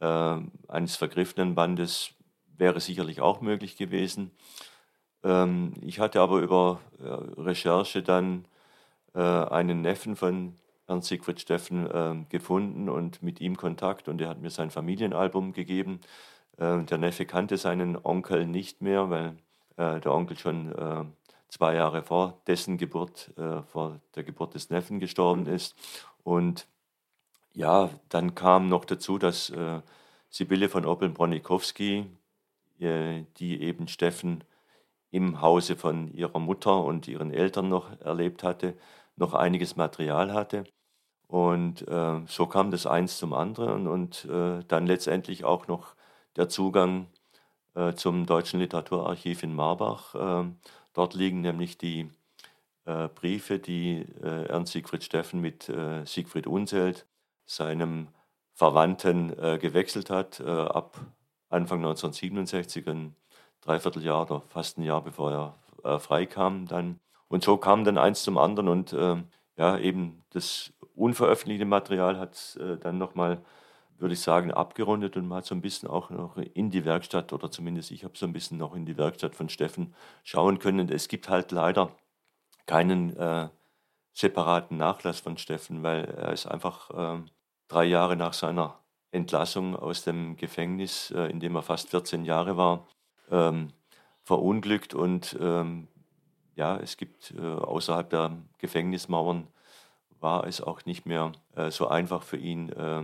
äh, 0.00 0.36
eines 0.68 0.96
vergriffenen 0.96 1.54
Bandes 1.54 2.14
wäre 2.56 2.80
sicherlich 2.80 3.20
auch 3.20 3.40
möglich 3.40 3.76
gewesen. 3.76 4.30
Ähm, 5.22 5.74
ich 5.82 6.00
hatte 6.00 6.20
aber 6.20 6.40
über 6.40 6.80
äh, 6.98 7.04
Recherche 7.40 8.02
dann 8.02 8.46
äh, 9.14 9.20
einen 9.20 9.82
Neffen 9.82 10.16
von 10.16 10.56
Ernst 10.86 11.08
Siegfried 11.08 11.40
Steffen 11.40 12.26
gefunden 12.30 12.88
und 12.88 13.22
mit 13.22 13.40
ihm 13.40 13.56
Kontakt 13.56 14.08
und 14.08 14.20
er 14.20 14.28
hat 14.28 14.40
mir 14.40 14.50
sein 14.50 14.72
Familienalbum 14.72 15.52
gegeben. 15.52 16.00
Der 16.58 16.98
Neffe 16.98 17.26
kannte 17.26 17.58
seinen 17.58 17.96
Onkel 17.96 18.44
nicht 18.44 18.82
mehr, 18.82 19.08
weil 19.08 19.36
der 19.80 20.12
Onkel 20.12 20.38
schon 20.38 20.72
äh, 20.72 21.04
zwei 21.48 21.74
Jahre 21.74 22.02
vor 22.02 22.40
dessen 22.46 22.78
Geburt, 22.78 23.32
äh, 23.36 23.62
vor 23.62 24.00
der 24.14 24.24
Geburt 24.24 24.54
des 24.54 24.70
Neffen 24.70 25.00
gestorben 25.00 25.46
ist. 25.46 25.74
Und 26.22 26.68
ja, 27.52 27.90
dann 28.08 28.34
kam 28.34 28.68
noch 28.68 28.84
dazu, 28.84 29.18
dass 29.18 29.50
äh, 29.50 29.80
Sibylle 30.28 30.68
von 30.68 30.84
Oppeln-Bronikowski, 30.84 32.06
die 32.78 33.60
eben 33.60 33.88
Steffen 33.88 34.44
im 35.10 35.42
Hause 35.42 35.76
von 35.76 36.08
ihrer 36.14 36.38
Mutter 36.38 36.82
und 36.82 37.08
ihren 37.08 37.30
Eltern 37.30 37.68
noch 37.68 38.00
erlebt 38.00 38.42
hatte, 38.42 38.74
noch 39.16 39.34
einiges 39.34 39.76
Material 39.76 40.32
hatte. 40.32 40.64
Und 41.26 41.86
äh, 41.86 42.20
so 42.26 42.46
kam 42.46 42.70
das 42.70 42.86
eins 42.86 43.18
zum 43.18 43.34
anderen 43.34 43.86
und 43.86 44.24
äh, 44.24 44.64
dann 44.66 44.86
letztendlich 44.86 45.44
auch 45.44 45.68
noch 45.68 45.94
der 46.36 46.48
Zugang 46.48 47.06
äh, 47.74 47.94
zum 47.94 48.26
Deutschen 48.26 48.58
Literaturarchiv 48.58 49.44
in 49.44 49.54
Marbach. 49.54 50.14
Ähm, 50.18 50.56
dort 50.92 51.14
liegen 51.14 51.40
nämlich 51.40 51.78
die 51.78 52.10
äh, 52.84 53.08
Briefe, 53.08 53.60
die 53.60 54.06
äh, 54.22 54.46
Ernst 54.46 54.72
Siegfried 54.72 55.04
Steffen 55.04 55.40
mit 55.40 55.70
Siegfried 56.04 56.46
Unselt, 56.46 57.06
seinem 57.46 58.08
Verwandten, 58.54 59.34
gewechselt 59.58 60.10
hat, 60.10 60.40
ab 60.42 61.00
Anfang 61.48 61.78
1967, 61.78 62.86
ein 62.88 63.16
Dreivierteljahr 63.62 64.22
oder 64.30 64.42
fast 64.42 64.76
ein 64.76 64.82
Jahr 64.82 65.02
bevor 65.02 65.56
er 65.82 65.98
freikam 65.98 66.66
dann. 66.66 67.00
Und 67.28 67.42
so 67.42 67.56
kam 67.56 67.84
dann 67.84 67.96
eins 67.96 68.22
zum 68.22 68.36
anderen 68.36 68.68
und 68.68 68.92
ja, 69.56 69.78
eben 69.78 70.22
das 70.30 70.74
unveröffentlichte 70.94 71.64
Material 71.64 72.18
hat 72.18 72.58
dann 72.82 72.98
nochmal, 72.98 73.42
würde 74.00 74.14
ich 74.14 74.20
sagen, 74.20 74.52
abgerundet 74.52 75.16
und 75.16 75.28
man 75.28 75.38
hat 75.38 75.46
so 75.46 75.54
ein 75.54 75.60
bisschen 75.60 75.88
auch 75.88 76.10
noch 76.10 76.36
in 76.36 76.70
die 76.70 76.84
Werkstatt 76.84 77.32
oder 77.32 77.50
zumindest 77.50 77.90
ich 77.90 78.04
habe 78.04 78.16
so 78.16 78.26
ein 78.26 78.32
bisschen 78.32 78.58
noch 78.58 78.74
in 78.74 78.86
die 78.86 78.96
Werkstatt 78.96 79.34
von 79.34 79.48
Steffen 79.48 79.94
schauen 80.24 80.58
können. 80.58 80.88
Es 80.88 81.08
gibt 81.08 81.28
halt 81.28 81.52
leider 81.52 81.90
keinen 82.66 83.16
äh, 83.16 83.48
separaten 84.12 84.76
Nachlass 84.76 85.20
von 85.20 85.38
Steffen, 85.38 85.82
weil 85.82 86.04
er 86.04 86.32
ist 86.32 86.46
einfach 86.46 86.90
äh, 86.90 87.22
drei 87.68 87.84
Jahre 87.84 88.16
nach 88.16 88.32
seiner 88.32 88.78
Entlassung 89.12 89.76
aus 89.76 90.04
dem 90.04 90.36
Gefängnis, 90.36 91.10
äh, 91.10 91.26
in 91.26 91.40
dem 91.40 91.56
er 91.56 91.62
fast 91.62 91.90
14 91.90 92.24
Jahre 92.24 92.56
war, 92.56 92.86
ähm, 93.30 93.72
verunglückt 94.22 94.94
und 94.94 95.36
ähm, 95.40 95.88
ja, 96.54 96.76
es 96.76 96.96
gibt 96.96 97.32
äh, 97.32 97.40
außerhalb 97.40 98.10
der 98.10 98.36
Gefängnismauern 98.58 99.48
war 100.20 100.46
es 100.46 100.60
auch 100.60 100.84
nicht 100.84 101.06
mehr 101.06 101.32
äh, 101.56 101.70
so 101.70 101.88
einfach 101.88 102.22
für 102.22 102.36
ihn, 102.36 102.68
äh, 102.70 103.02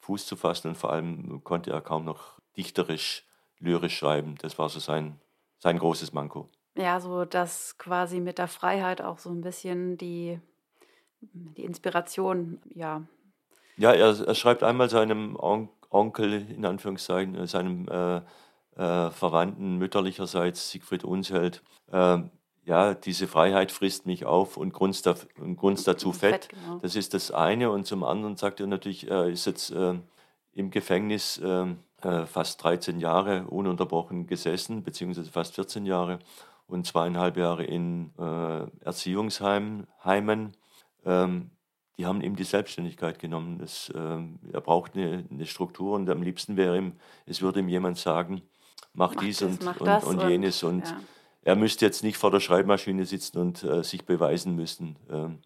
Fuß 0.00 0.26
zu 0.26 0.36
fassen 0.36 0.68
und 0.68 0.76
vor 0.76 0.92
allem 0.92 1.42
konnte 1.44 1.70
er 1.70 1.80
kaum 1.80 2.04
noch 2.04 2.40
dichterisch, 2.56 3.26
lyrisch 3.58 3.96
schreiben. 3.96 4.36
Das 4.40 4.58
war 4.58 4.68
so 4.68 4.80
sein, 4.80 5.20
sein 5.58 5.78
großes 5.78 6.12
Manko. 6.12 6.48
Ja, 6.76 7.00
so 7.00 7.24
dass 7.24 7.76
quasi 7.78 8.20
mit 8.20 8.38
der 8.38 8.48
Freiheit 8.48 9.02
auch 9.02 9.18
so 9.18 9.30
ein 9.30 9.40
bisschen 9.40 9.98
die, 9.98 10.40
die 11.20 11.64
Inspiration, 11.64 12.60
ja. 12.74 13.02
Ja, 13.76 13.92
er, 13.92 14.26
er 14.26 14.34
schreibt 14.34 14.62
einmal 14.62 14.88
seinem 14.88 15.36
On 15.36 15.68
Onkel, 15.90 16.48
in 16.50 16.64
Anführungszeichen, 16.64 17.34
äh, 17.34 17.46
seinem 17.46 17.88
äh, 17.88 18.18
äh, 18.76 19.10
Verwandten 19.10 19.76
mütterlicherseits, 19.76 20.70
Siegfried 20.70 21.04
Unsheld, 21.04 21.62
äh, 21.90 22.18
ja, 22.70 22.94
diese 22.94 23.26
Freiheit 23.26 23.72
frisst 23.72 24.06
mich 24.06 24.24
auf 24.24 24.56
und 24.56 24.72
Grund, 24.72 25.04
da, 25.04 25.16
Grund 25.56 25.84
dazu 25.88 26.12
Fett. 26.12 26.44
Fett 26.44 26.48
genau. 26.50 26.78
Das 26.78 26.94
ist 26.94 27.14
das 27.14 27.32
eine. 27.32 27.68
Und 27.72 27.84
zum 27.84 28.04
anderen 28.04 28.36
sagt 28.36 28.60
er 28.60 28.68
natürlich, 28.68 29.10
er 29.10 29.26
ist 29.26 29.44
jetzt 29.46 29.72
äh, 29.72 29.94
im 30.52 30.70
Gefängnis 30.70 31.38
äh, 31.38 31.66
äh 32.02 32.26
fast 32.26 32.62
13 32.62 33.00
Jahre 33.00 33.48
ununterbrochen 33.48 34.28
gesessen, 34.28 34.84
beziehungsweise 34.84 35.32
fast 35.32 35.56
14 35.56 35.84
Jahre 35.84 36.20
und 36.68 36.86
zweieinhalb 36.86 37.36
Jahre 37.36 37.64
in 37.64 38.12
äh, 38.16 38.84
Erziehungsheimen. 38.84 40.52
Ähm, 41.04 41.50
die 41.98 42.06
haben 42.06 42.20
ihm 42.20 42.36
die 42.36 42.44
Selbstständigkeit 42.44 43.18
genommen. 43.18 43.58
Das, 43.58 43.92
ähm, 43.96 44.38
er 44.52 44.60
braucht 44.60 44.94
eine, 44.94 45.24
eine, 45.28 45.46
Struktur 45.46 45.96
und 45.96 46.08
am 46.08 46.22
liebsten 46.22 46.56
wäre 46.56 46.78
ihm, 46.78 46.92
es 47.26 47.42
würde 47.42 47.58
ihm 47.58 47.68
jemand 47.68 47.98
sagen, 47.98 48.42
mach, 48.94 49.16
mach 49.16 49.22
dies 49.22 49.38
das, 49.38 49.48
und, 49.48 49.64
mach 49.64 49.80
und, 50.06 50.20
und, 50.20 50.30
jenes 50.30 50.62
und, 50.62 50.86
ja 50.86 50.96
er 51.42 51.56
müsste 51.56 51.84
jetzt 51.84 52.02
nicht 52.02 52.18
vor 52.18 52.30
der 52.30 52.40
Schreibmaschine 52.40 53.04
sitzen 53.06 53.38
und 53.38 53.62
äh, 53.64 53.82
sich 53.82 54.04
beweisen 54.04 54.54
müssen. 54.56 54.96
Ähm, 55.10 55.38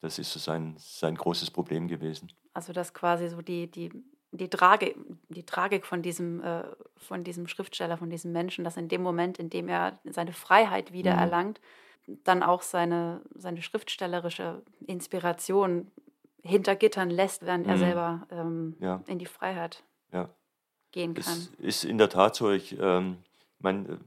das 0.00 0.18
ist 0.18 0.32
so 0.32 0.38
sein, 0.38 0.74
sein 0.78 1.14
großes 1.14 1.50
Problem 1.50 1.88
gewesen. 1.88 2.32
Also 2.54 2.72
dass 2.72 2.94
quasi 2.94 3.28
so 3.28 3.42
die, 3.42 3.70
die, 3.70 3.90
die, 4.32 4.48
Trage, 4.48 4.94
die 5.28 5.44
Tragik 5.44 5.86
von 5.86 6.02
diesem, 6.02 6.42
äh, 6.42 6.64
von 6.96 7.22
diesem 7.22 7.46
Schriftsteller, 7.48 7.98
von 7.98 8.08
diesem 8.08 8.32
Menschen, 8.32 8.64
dass 8.64 8.76
in 8.76 8.88
dem 8.88 9.02
Moment, 9.02 9.38
in 9.38 9.50
dem 9.50 9.68
er 9.68 9.98
seine 10.04 10.32
Freiheit 10.32 10.92
wiedererlangt, 10.92 11.60
mhm. 12.06 12.18
dann 12.24 12.42
auch 12.42 12.62
seine, 12.62 13.20
seine 13.34 13.60
schriftstellerische 13.60 14.62
Inspiration 14.86 15.90
hinter 16.42 16.76
Gittern 16.76 17.10
lässt, 17.10 17.44
während 17.44 17.66
mhm. 17.66 17.72
er 17.72 17.78
selber 17.78 18.26
ähm, 18.30 18.76
ja. 18.80 19.02
in 19.06 19.18
die 19.18 19.26
Freiheit 19.26 19.84
ja. 20.12 20.30
gehen 20.92 21.12
kann. 21.12 21.22
Es 21.22 21.50
ist 21.58 21.84
in 21.84 21.98
der 21.98 22.08
Tat 22.08 22.36
so. 22.36 22.50
Ich 22.50 22.78
ähm, 22.80 23.18
meine, 23.58 24.00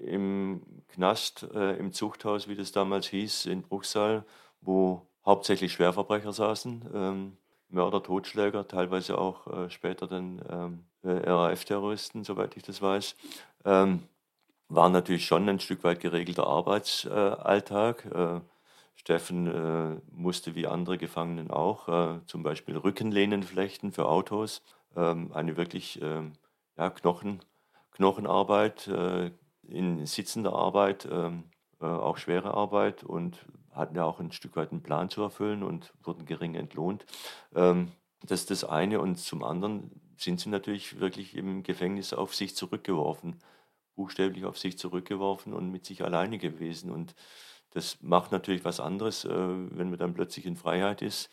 im 0.00 0.62
Knast, 0.88 1.48
äh, 1.54 1.76
im 1.76 1.92
Zuchthaus, 1.92 2.48
wie 2.48 2.56
das 2.56 2.72
damals 2.72 3.06
hieß, 3.06 3.46
in 3.46 3.62
Bruchsal, 3.62 4.24
wo 4.60 5.06
hauptsächlich 5.24 5.72
Schwerverbrecher 5.72 6.32
saßen, 6.32 6.90
ähm, 6.94 7.36
Mörder, 7.68 8.02
Totschläger, 8.02 8.68
teilweise 8.68 9.18
auch 9.18 9.46
äh, 9.46 9.70
später 9.70 10.06
dann 10.06 10.42
ähm, 10.48 10.84
äh, 11.02 11.28
RAF-Terroristen, 11.28 12.24
soweit 12.24 12.56
ich 12.56 12.62
das 12.62 12.80
weiß, 12.80 13.16
ähm, 13.64 14.02
war 14.68 14.88
natürlich 14.88 15.26
schon 15.26 15.48
ein 15.48 15.60
Stück 15.60 15.84
weit 15.84 16.00
geregelter 16.00 16.46
Arbeitsalltag. 16.46 18.06
Äh, 18.06 18.40
Steffen 18.96 19.46
äh, 19.46 20.00
musste 20.12 20.54
wie 20.54 20.66
andere 20.66 20.98
Gefangenen 20.98 21.50
auch 21.50 21.88
äh, 21.88 22.20
zum 22.26 22.42
Beispiel 22.42 22.76
Rückenlehnen 22.76 23.42
flechten 23.42 23.92
für 23.92 24.06
Autos. 24.06 24.62
Ähm, 24.96 25.32
eine 25.32 25.56
wirklich 25.56 26.00
ähm, 26.00 26.32
ja, 26.76 26.90
Knochen, 26.90 27.40
Knochenarbeit, 27.92 28.88
in 29.68 30.06
sitzender 30.06 30.52
Arbeit, 30.52 31.08
ähm, 31.10 31.44
äh, 31.80 31.86
auch 31.86 32.16
schwere 32.16 32.54
Arbeit 32.54 33.04
und 33.04 33.44
hatten 33.72 33.96
ja 33.96 34.04
auch 34.04 34.20
ein 34.20 34.32
Stück 34.32 34.56
weit 34.56 34.70
einen 34.70 34.82
Plan 34.82 35.10
zu 35.10 35.22
erfüllen 35.22 35.62
und 35.62 35.92
wurden 36.02 36.26
gering 36.26 36.54
entlohnt. 36.54 37.04
Ähm, 37.54 37.92
das 38.22 38.40
ist 38.40 38.50
das 38.50 38.64
eine. 38.64 39.00
Und 39.00 39.16
zum 39.16 39.42
anderen 39.42 39.90
sind 40.16 40.40
sie 40.40 40.48
natürlich 40.48 41.00
wirklich 41.00 41.36
im 41.36 41.62
Gefängnis 41.62 42.12
auf 42.12 42.34
sich 42.34 42.56
zurückgeworfen, 42.56 43.40
buchstäblich 43.96 44.44
auf 44.44 44.58
sich 44.58 44.78
zurückgeworfen 44.78 45.52
und 45.52 45.70
mit 45.70 45.84
sich 45.84 46.04
alleine 46.04 46.38
gewesen. 46.38 46.90
Und 46.90 47.14
das 47.70 48.00
macht 48.00 48.32
natürlich 48.32 48.64
was 48.64 48.80
anderes, 48.80 49.24
äh, 49.24 49.30
wenn 49.30 49.90
man 49.90 49.98
dann 49.98 50.14
plötzlich 50.14 50.46
in 50.46 50.56
Freiheit 50.56 51.02
ist, 51.02 51.30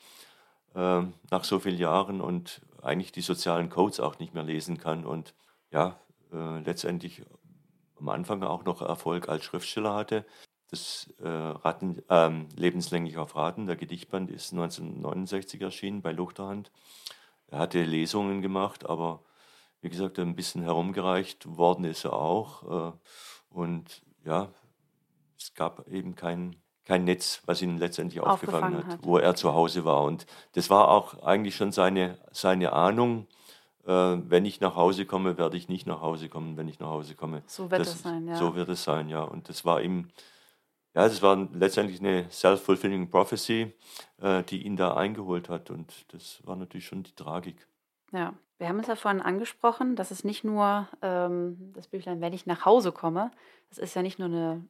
äh, 0.74 1.04
nach 1.30 1.44
so 1.44 1.60
vielen 1.60 1.78
Jahren 1.78 2.22
und 2.22 2.62
eigentlich 2.82 3.12
die 3.12 3.22
sozialen 3.22 3.70
Codes 3.70 4.00
auch 4.00 4.20
nicht 4.20 4.34
mehr 4.34 4.44
lesen 4.44 4.78
kann 4.78 5.06
und 5.06 5.36
ja, 5.72 6.00
äh, 6.34 6.60
letztendlich 6.62 7.24
am 8.02 8.10
Anfang 8.10 8.44
auch 8.44 8.66
noch 8.66 8.82
Erfolg 8.82 9.30
als 9.30 9.44
Schriftsteller 9.44 9.94
hatte. 9.94 10.26
Das 10.70 11.14
äh, 11.22 11.28
Ratten, 11.28 12.02
äh, 12.10 12.30
Lebenslänglich 12.56 13.18
auf 13.18 13.36
Raten, 13.36 13.68
der 13.68 13.76
Gedichtband, 13.76 14.32
ist 14.32 14.54
1969 14.54 15.62
erschienen 15.62 16.02
bei 16.02 16.12
Luchterhand. 16.12 16.72
Er 17.48 17.60
hatte 17.60 17.84
Lesungen 17.84 18.42
gemacht, 18.42 18.90
aber 18.90 19.24
wie 19.82 19.90
gesagt, 19.90 20.18
ein 20.20 20.36
bisschen 20.36 20.64
herumgereicht 20.64 21.58
worden 21.58 21.86
ist 21.86 22.06
er 22.06 22.14
auch. 22.14 22.94
Äh, 22.94 22.98
und 23.50 24.02
ja, 24.24 24.50
es 25.38 25.54
gab 25.54 25.88
eben 25.88 26.16
kein, 26.16 26.56
kein 26.86 27.04
Netz, 27.04 27.42
was 27.46 27.62
ihn 27.62 27.78
letztendlich 27.78 28.22
aufgefangen, 28.22 28.76
aufgefangen 28.76 28.88
hat, 28.88 29.00
hat, 29.00 29.06
wo 29.06 29.18
er 29.18 29.36
zu 29.36 29.54
Hause 29.54 29.86
war. 29.86 30.04
Und 30.04 30.26
das 30.54 30.70
war 30.70 30.88
auch 30.88 31.22
eigentlich 31.24 31.56
schon 31.56 31.72
seine, 31.72 32.18
seine 32.32 32.74
Ahnung, 32.74 33.28
wenn 33.84 34.46
ich 34.46 34.62
nach 34.62 34.76
Hause 34.76 35.06
komme, 35.06 35.38
werde 35.38 35.58
ich 35.58 35.68
nicht 35.68 35.88
nach 35.88 36.02
Hause 36.02 36.30
kommen, 36.30 36.58
wenn 36.58 36.68
ich 36.68 36.80
nach 36.80 36.90
Hause 36.90 37.16
komme. 37.16 37.44
So 37.48 37.72
wird 37.72 37.82
das, 37.82 37.96
es 37.96 38.04
sein, 38.04 38.28
ja. 38.28 38.36
So 38.36 38.56
wird 38.56 38.70
es 38.70 38.84
sein, 38.84 39.10
ja. 39.10 39.24
Und 39.24 39.50
das 39.50 39.66
war 39.66 39.82
ihm, 39.82 40.10
ja, 40.94 41.04
das 41.04 41.22
war 41.22 41.36
letztendlich 41.54 42.00
eine 42.00 42.30
self-fulfilling 42.30 43.10
prophecy, 43.10 43.74
äh, 44.22 44.44
die 44.44 44.66
ihn 44.66 44.76
da 44.76 44.96
eingeholt 44.96 45.50
hat. 45.50 45.70
Und 45.70 46.14
das 46.14 46.46
war 46.46 46.56
natürlich 46.56 46.86
schon 46.86 47.04
die 47.04 47.16
Tragik. 47.16 47.68
Ja, 48.12 48.34
wir 48.58 48.68
haben 48.68 48.80
es 48.80 48.88
ja 48.88 48.96
vorhin 48.96 49.22
angesprochen, 49.22 49.96
dass 49.96 50.12
es 50.12 50.24
nicht 50.24 50.44
nur 50.44 50.88
ähm, 51.02 51.72
das 51.74 51.88
Büchlein, 51.88 52.22
wenn 52.22 52.34
ich 52.34 52.46
nach 52.46 52.66
Hause 52.66 52.92
komme, 52.92 53.32
das 53.70 53.80
ist 53.80 53.96
ja 53.96 54.02
nicht 54.02 54.20
nur 54.20 54.28
eine, 54.28 54.66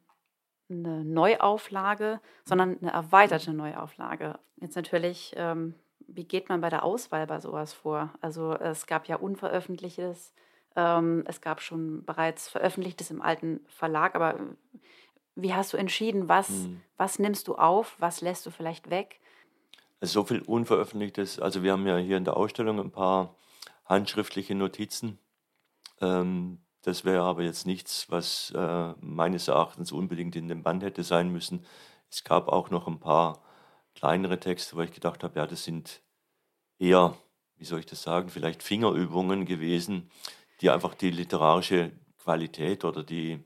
eine 0.70 1.04
Neuauflage, 1.04 2.20
sondern 2.44 2.78
eine 2.80 2.92
erweiterte 2.92 3.52
Neuauflage. 3.52 4.38
Jetzt 4.56 4.76
natürlich, 4.76 5.34
ähm, 5.36 5.74
wie 6.08 6.24
geht 6.24 6.48
man 6.48 6.60
bei 6.60 6.68
der 6.68 6.84
Auswahl 6.84 7.26
bei 7.26 7.40
sowas 7.40 7.72
vor? 7.72 8.12
Also 8.20 8.54
es 8.54 8.86
gab 8.86 9.08
ja 9.08 9.16
unveröffentlichtes, 9.16 10.34
ähm, 10.76 11.24
es 11.26 11.40
gab 11.40 11.60
schon 11.60 12.04
bereits 12.04 12.48
veröffentlichtes 12.48 13.10
im 13.10 13.22
alten 13.22 13.60
Verlag, 13.68 14.14
aber 14.14 14.38
wie 15.34 15.54
hast 15.54 15.72
du 15.72 15.76
entschieden, 15.76 16.28
was, 16.28 16.48
hm. 16.48 16.82
was 16.96 17.18
nimmst 17.18 17.48
du 17.48 17.56
auf, 17.56 17.96
was 17.98 18.20
lässt 18.20 18.44
du 18.46 18.50
vielleicht 18.50 18.90
weg? 18.90 19.20
So 20.00 20.24
viel 20.24 20.42
Unveröffentlichtes, 20.42 21.38
also 21.38 21.62
wir 21.62 21.72
haben 21.72 21.86
ja 21.86 21.96
hier 21.96 22.16
in 22.16 22.24
der 22.24 22.36
Ausstellung 22.36 22.80
ein 22.80 22.90
paar 22.90 23.36
handschriftliche 23.84 24.54
Notizen. 24.54 25.18
Ähm, 26.00 26.58
das 26.82 27.04
wäre 27.04 27.22
aber 27.22 27.42
jetzt 27.42 27.66
nichts, 27.66 28.10
was 28.10 28.52
äh, 28.56 28.94
meines 29.00 29.48
Erachtens 29.48 29.92
unbedingt 29.92 30.34
in 30.34 30.48
dem 30.48 30.62
Band 30.62 30.82
hätte 30.82 31.04
sein 31.04 31.30
müssen. 31.30 31.64
Es 32.10 32.24
gab 32.24 32.48
auch 32.48 32.70
noch 32.70 32.88
ein 32.88 32.98
paar 32.98 33.40
kleinere 33.94 34.40
Texte, 34.40 34.76
wo 34.76 34.80
ich 34.82 34.92
gedacht 34.92 35.22
habe, 35.22 35.38
ja, 35.38 35.46
das 35.46 35.64
sind 35.64 36.02
eher, 36.78 37.16
wie 37.56 37.64
soll 37.64 37.80
ich 37.80 37.86
das 37.86 38.02
sagen, 38.02 38.28
vielleicht 38.28 38.62
Fingerübungen 38.62 39.44
gewesen, 39.44 40.10
die 40.60 40.70
einfach 40.70 40.94
die 40.94 41.10
literarische 41.10 41.92
Qualität 42.18 42.84
oder 42.84 43.02
die, 43.02 43.42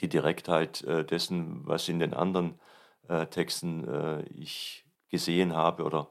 die 0.00 0.08
Direktheit 0.08 0.82
äh, 0.82 1.04
dessen, 1.04 1.66
was 1.66 1.88
in 1.88 1.98
den 1.98 2.14
anderen 2.14 2.58
äh, 3.08 3.26
Texten 3.26 3.86
äh, 3.88 4.22
ich 4.28 4.84
gesehen 5.08 5.54
habe 5.54 5.84
oder 5.84 6.10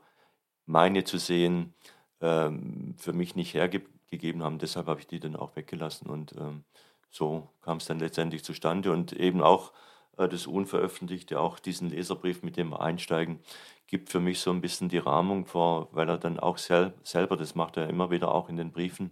meine 0.66 1.04
zu 1.04 1.18
sehen, 1.18 1.74
ähm, 2.22 2.96
für 2.98 3.14
mich 3.14 3.36
nicht 3.36 3.54
hergegeben 3.54 4.44
haben. 4.44 4.60
Deshalb 4.60 4.88
habe 4.88 5.00
ich 5.00 5.08
die 5.08 5.20
dann 5.20 5.36
auch 5.36 5.56
weggelassen 5.56 6.10
und 6.10 6.34
ähm, 6.38 6.64
so 7.10 7.50
kam 7.62 7.78
es 7.78 7.86
dann 7.86 8.00
letztendlich 8.00 8.44
zustande 8.44 8.92
und 8.92 9.14
eben 9.14 9.42
auch 9.42 9.72
das 10.18 10.48
Unveröffentlichte, 10.48 11.40
auch 11.40 11.60
diesen 11.60 11.90
Leserbrief, 11.90 12.44
mit 12.44 12.58
dem 12.58 12.70
wir 12.70 12.82
einsteigen, 12.82 13.40
gibt 13.88 14.10
für 14.10 14.20
mich 14.20 14.40
so 14.40 14.52
ein 14.52 14.62
bisschen 14.62 14.90
die 14.90 14.98
Rahmung 14.98 15.46
vor, 15.46 15.90
weil 15.92 16.10
er 16.10 16.18
dann 16.18 16.40
auch 16.40 16.58
sel 16.58 16.94
selber, 17.04 17.38
das 17.38 17.56
macht 17.56 17.78
er 17.78 17.90
immer 17.90 18.12
wieder 18.12 18.34
auch 18.34 18.50
in 18.50 18.58
den 18.58 18.72
Briefen, 18.72 19.12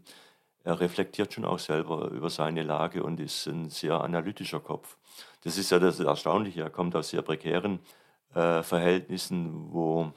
er 0.64 0.80
reflektiert 0.80 1.34
schon 1.34 1.46
auch 1.46 1.60
selber 1.60 2.10
über 2.12 2.30
seine 2.30 2.64
Lage 2.64 3.04
und 3.04 3.20
ist 3.20 3.48
ein 3.48 3.70
sehr 3.70 4.00
analytischer 4.02 4.62
Kopf. 4.62 4.98
Das 5.42 5.58
ist 5.58 5.72
ja 5.72 5.80
das 5.80 6.00
Erstaunliche, 6.00 6.62
er 6.62 6.70
kommt 6.70 6.96
aus 6.96 7.10
sehr 7.10 7.22
prekären 7.22 7.80
äh, 8.34 8.64
Verhältnissen, 8.64 9.74
wo 9.74 10.14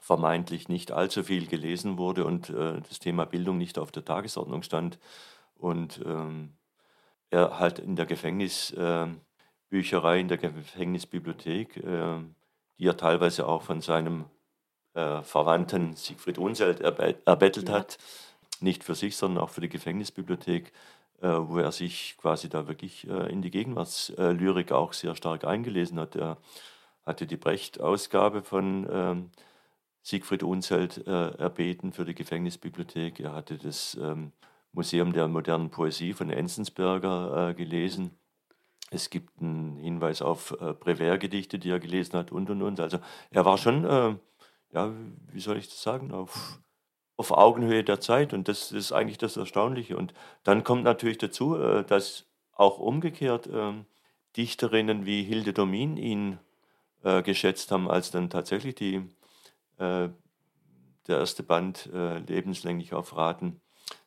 vermeintlich 0.00 0.68
nicht 0.68 0.92
allzu 0.92 1.22
viel 1.22 1.46
gelesen 1.46 1.96
wurde 1.98 2.24
und 2.24 2.50
äh, 2.50 2.80
das 2.80 2.98
Thema 2.98 3.24
Bildung 3.24 3.56
nicht 3.58 3.78
auf 3.78 3.90
der 3.90 4.04
Tagesordnung 4.04 4.62
stand. 4.62 4.98
Und 5.54 6.02
ähm, 6.04 6.56
er 7.30 7.58
halt 7.58 7.78
in 7.78 7.96
der 7.96 8.04
Gefängnisbücherei, 8.04 9.04
äh, 9.04 9.14
in 9.70 10.28
der 10.28 10.38
Gefängnisbibliothek, 10.38 11.78
äh, 11.78 12.18
die 12.78 12.86
er 12.86 12.96
teilweise 12.96 13.46
auch 13.46 13.62
von 13.62 13.80
seinem 13.80 14.26
äh, 14.94 15.22
Verwandten 15.22 15.94
Siegfried 15.96 16.38
Unselt 16.38 16.80
erbettelt 16.80 17.68
ja. 17.68 17.74
hat, 17.74 17.98
nicht 18.60 18.84
für 18.84 18.94
sich, 18.94 19.16
sondern 19.16 19.42
auch 19.42 19.50
für 19.50 19.60
die 19.60 19.68
Gefängnisbibliothek, 19.68 20.72
äh, 21.20 21.28
wo 21.28 21.58
er 21.58 21.72
sich 21.72 22.16
quasi 22.16 22.48
da 22.48 22.68
wirklich 22.68 23.08
äh, 23.08 23.30
in 23.30 23.42
die 23.42 23.50
Gegenwartslyrik 23.50 24.72
auch 24.72 24.92
sehr 24.92 25.16
stark 25.16 25.44
eingelesen 25.44 25.98
hat. 25.98 26.16
Er 26.16 26.38
hatte 27.04 27.26
die 27.26 27.36
Brecht-Ausgabe 27.36 28.42
von 28.42 28.86
ähm, 28.90 29.30
Siegfried 30.02 30.42
Unselt 30.42 31.06
äh, 31.06 31.30
erbeten 31.36 31.92
für 31.92 32.04
die 32.04 32.14
Gefängnisbibliothek. 32.14 33.20
Er 33.20 33.34
hatte 33.34 33.58
das 33.58 33.98
ähm, 34.00 34.32
Museum 34.72 35.12
der 35.12 35.28
modernen 35.28 35.70
Poesie 35.70 36.12
von 36.12 36.30
Enzensberger 36.30 37.54
gelesen. 37.54 38.10
Es 38.94 39.10
gibt 39.10 39.40
einen 39.40 39.76
Hinweis 39.76 40.22
auf 40.22 40.52
äh, 40.52 40.72
Prévert-Gedichte, 40.72 41.58
die 41.58 41.70
er 41.70 41.80
gelesen 41.80 42.16
hat 42.16 42.30
und 42.30 42.48
und 42.48 42.62
und. 42.62 42.78
Also 42.78 42.98
er 43.30 43.44
war 43.44 43.58
schon, 43.58 43.84
äh, 43.84 44.14
ja, 44.72 44.92
wie 45.32 45.40
soll 45.40 45.56
ich 45.56 45.68
das 45.68 45.82
sagen, 45.82 46.12
auf, 46.12 46.60
auf 47.16 47.32
Augenhöhe 47.32 47.82
der 47.82 48.00
Zeit 48.00 48.32
und 48.32 48.46
das 48.46 48.70
ist 48.70 48.92
eigentlich 48.92 49.18
das 49.18 49.36
Erstaunliche. 49.36 49.96
Und 49.96 50.14
dann 50.44 50.62
kommt 50.62 50.84
natürlich 50.84 51.18
dazu, 51.18 51.56
äh, 51.56 51.84
dass 51.84 52.26
auch 52.52 52.78
umgekehrt 52.78 53.48
ähm, 53.52 53.86
Dichterinnen 54.36 55.06
wie 55.06 55.24
Hilde 55.24 55.52
Domin 55.52 55.96
ihn 55.96 56.38
äh, 57.02 57.22
geschätzt 57.22 57.72
haben, 57.72 57.90
als 57.90 58.12
dann 58.12 58.30
tatsächlich 58.30 58.76
die, 58.76 58.96
äh, 59.78 60.08
der 61.08 61.18
erste 61.18 61.42
Band 61.42 61.90
äh, 61.92 62.18
lebenslänglich 62.18 62.94
auf 62.94 63.16
Raten, 63.16 63.60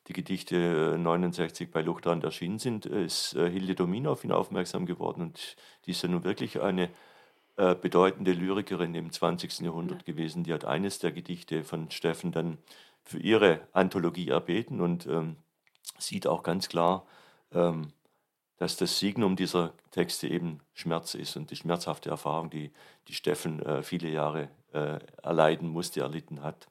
die 0.08 0.14
Gedichte 0.14 0.98
69 0.98 1.72
bei 1.72 1.82
Luchtrand 1.82 2.24
erschienen 2.24 2.60
sind, 2.60 2.86
ist 2.86 3.32
Hilde 3.32 3.76
Domin 3.76 4.08
auf 4.08 4.24
ihn 4.24 4.32
aufmerksam 4.32 4.86
geworden. 4.86 5.22
Und 5.22 5.58
die 5.86 5.92
ist 5.92 6.02
ja 6.02 6.10
nun 6.10 6.24
wirklich 6.24 6.62
eine 6.62 6.90
bedeutende 7.56 8.34
Lyrikerin 8.34 8.94
im 8.94 9.12
20. 9.12 9.62
Jahrhundert 9.62 10.08
ja. 10.08 10.14
gewesen. 10.14 10.44
Die 10.44 10.54
hat 10.54 10.64
eines 10.64 11.00
der 11.00 11.12
Gedichte 11.12 11.64
von 11.64 11.90
Steffen 11.90 12.32
dann 12.32 12.60
für 13.08 13.20
ihre 13.20 13.62
Anthologie 13.72 14.30
erbeten 14.30 14.82
und 14.82 15.08
ähm, 15.08 15.38
sieht 15.98 16.28
auch 16.28 16.44
ganz 16.44 16.70
klar, 16.70 17.06
ähm, 17.54 17.94
dass 18.58 18.76
das 18.76 19.00
Signum 19.00 19.36
dieser 19.36 19.74
Texte 19.92 20.28
eben 20.28 20.60
Schmerz 20.74 21.16
ist 21.16 21.38
und 21.38 21.52
die 21.52 21.56
schmerzhafte 21.56 22.10
Erfahrung, 22.10 22.50
die, 22.50 22.72
die 23.08 23.14
Steffen 23.14 23.62
äh, 23.62 23.84
viele 23.84 24.10
Jahre 24.10 24.50
äh, 24.74 25.00
erleiden 25.24 25.70
musste, 25.70 26.02
erlitten 26.02 26.44
hat. 26.44 26.68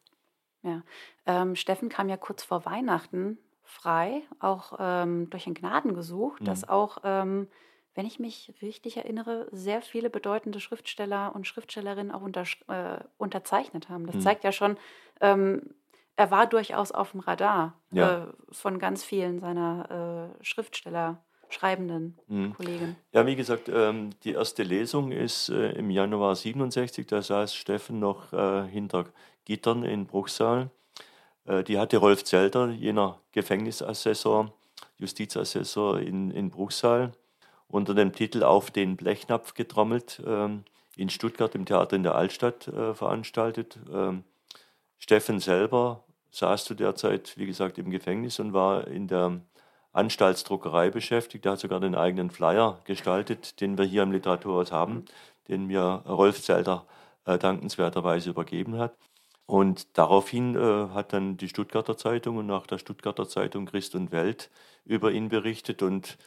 Ja, 0.66 0.82
ähm, 1.26 1.54
Steffen 1.54 1.88
kam 1.88 2.08
ja 2.08 2.16
kurz 2.16 2.42
vor 2.42 2.64
Weihnachten 2.64 3.38
frei, 3.62 4.22
auch 4.40 4.74
ähm, 4.80 5.30
durch 5.30 5.46
ein 5.46 5.54
Gnadengesuch, 5.54 6.40
mhm. 6.40 6.44
das 6.44 6.68
auch, 6.68 6.98
ähm, 7.04 7.46
wenn 7.94 8.04
ich 8.04 8.18
mich 8.18 8.52
richtig 8.62 8.96
erinnere, 8.96 9.48
sehr 9.52 9.80
viele 9.80 10.10
bedeutende 10.10 10.58
Schriftsteller 10.58 11.32
und 11.34 11.46
Schriftstellerinnen 11.46 12.12
auch 12.12 12.22
unter, 12.22 12.42
äh, 12.66 12.98
unterzeichnet 13.16 13.88
haben. 13.88 14.06
Das 14.06 14.16
mhm. 14.16 14.20
zeigt 14.22 14.42
ja 14.42 14.50
schon, 14.50 14.76
ähm, 15.20 15.74
er 16.16 16.30
war 16.32 16.46
durchaus 16.46 16.90
auf 16.90 17.12
dem 17.12 17.20
Radar 17.20 17.78
ja. 17.92 18.24
Äh, 18.24 18.26
von 18.50 18.80
ganz 18.80 19.04
vielen 19.04 19.38
seiner 19.38 20.34
äh, 20.40 20.44
Schriftsteller 20.44 21.22
schreibenden 21.48 22.18
mhm. 22.28 22.54
Kollegen. 22.54 22.96
Ja, 23.12 23.26
wie 23.26 23.36
gesagt, 23.36 23.68
ähm, 23.72 24.10
die 24.24 24.32
erste 24.32 24.62
Lesung 24.62 25.12
ist 25.12 25.48
äh, 25.48 25.72
im 25.72 25.90
Januar 25.90 26.36
67. 26.36 27.06
Da 27.06 27.22
saß 27.22 27.54
Steffen 27.54 27.98
noch 27.98 28.32
äh, 28.32 28.66
hinter 28.68 29.06
Gittern 29.44 29.84
in 29.84 30.06
Bruchsal. 30.06 30.70
Äh, 31.44 31.64
die 31.64 31.78
hatte 31.78 31.98
Rolf 31.98 32.24
Zelter, 32.24 32.70
jener 32.70 33.20
Gefängnisassessor, 33.32 34.52
Justizassessor 34.98 36.00
in, 36.00 36.30
in 36.30 36.50
Bruchsal, 36.50 37.12
unter 37.68 37.94
dem 37.94 38.12
Titel 38.12 38.42
Auf 38.42 38.70
den 38.70 38.96
Blechnapf 38.96 39.54
getrommelt, 39.54 40.22
ähm, 40.26 40.64
in 40.96 41.10
Stuttgart 41.10 41.54
im 41.54 41.66
Theater 41.66 41.96
in 41.96 42.02
der 42.02 42.14
Altstadt 42.14 42.68
äh, 42.68 42.94
veranstaltet. 42.94 43.78
Ähm, 43.92 44.24
Steffen 44.98 45.40
selber 45.40 46.04
saß 46.30 46.64
zu 46.64 46.74
der 46.74 46.94
Zeit, 46.94 47.36
wie 47.36 47.46
gesagt, 47.46 47.78
im 47.78 47.90
Gefängnis 47.90 48.40
und 48.40 48.52
war 48.52 48.86
in 48.86 49.08
der 49.08 49.40
Anstaltsdruckerei 49.96 50.90
beschäftigt. 50.90 51.46
Er 51.46 51.52
hat 51.52 51.60
sogar 51.60 51.80
den 51.80 51.94
eigenen 51.94 52.30
Flyer 52.30 52.80
gestaltet, 52.84 53.60
den 53.60 53.78
wir 53.78 53.84
hier 53.84 54.02
im 54.02 54.12
Literaturhaus 54.12 54.72
haben, 54.72 55.04
den 55.48 55.66
mir 55.66 56.02
Rolf 56.06 56.42
Zelter 56.42 56.86
äh, 57.24 57.38
dankenswerterweise 57.38 58.30
übergeben 58.30 58.78
hat. 58.78 58.96
Und 59.46 59.96
daraufhin 59.96 60.56
äh, 60.56 60.88
hat 60.92 61.12
dann 61.12 61.36
die 61.36 61.48
Stuttgarter 61.48 61.96
Zeitung 61.96 62.36
und 62.36 62.46
nach 62.46 62.66
der 62.66 62.78
Stuttgarter 62.78 63.28
Zeitung 63.28 63.66
Christ 63.66 63.94
und 63.94 64.10
Welt 64.10 64.50
über 64.84 65.12
ihn 65.12 65.28
berichtet. 65.28 65.82
Und 65.82 66.18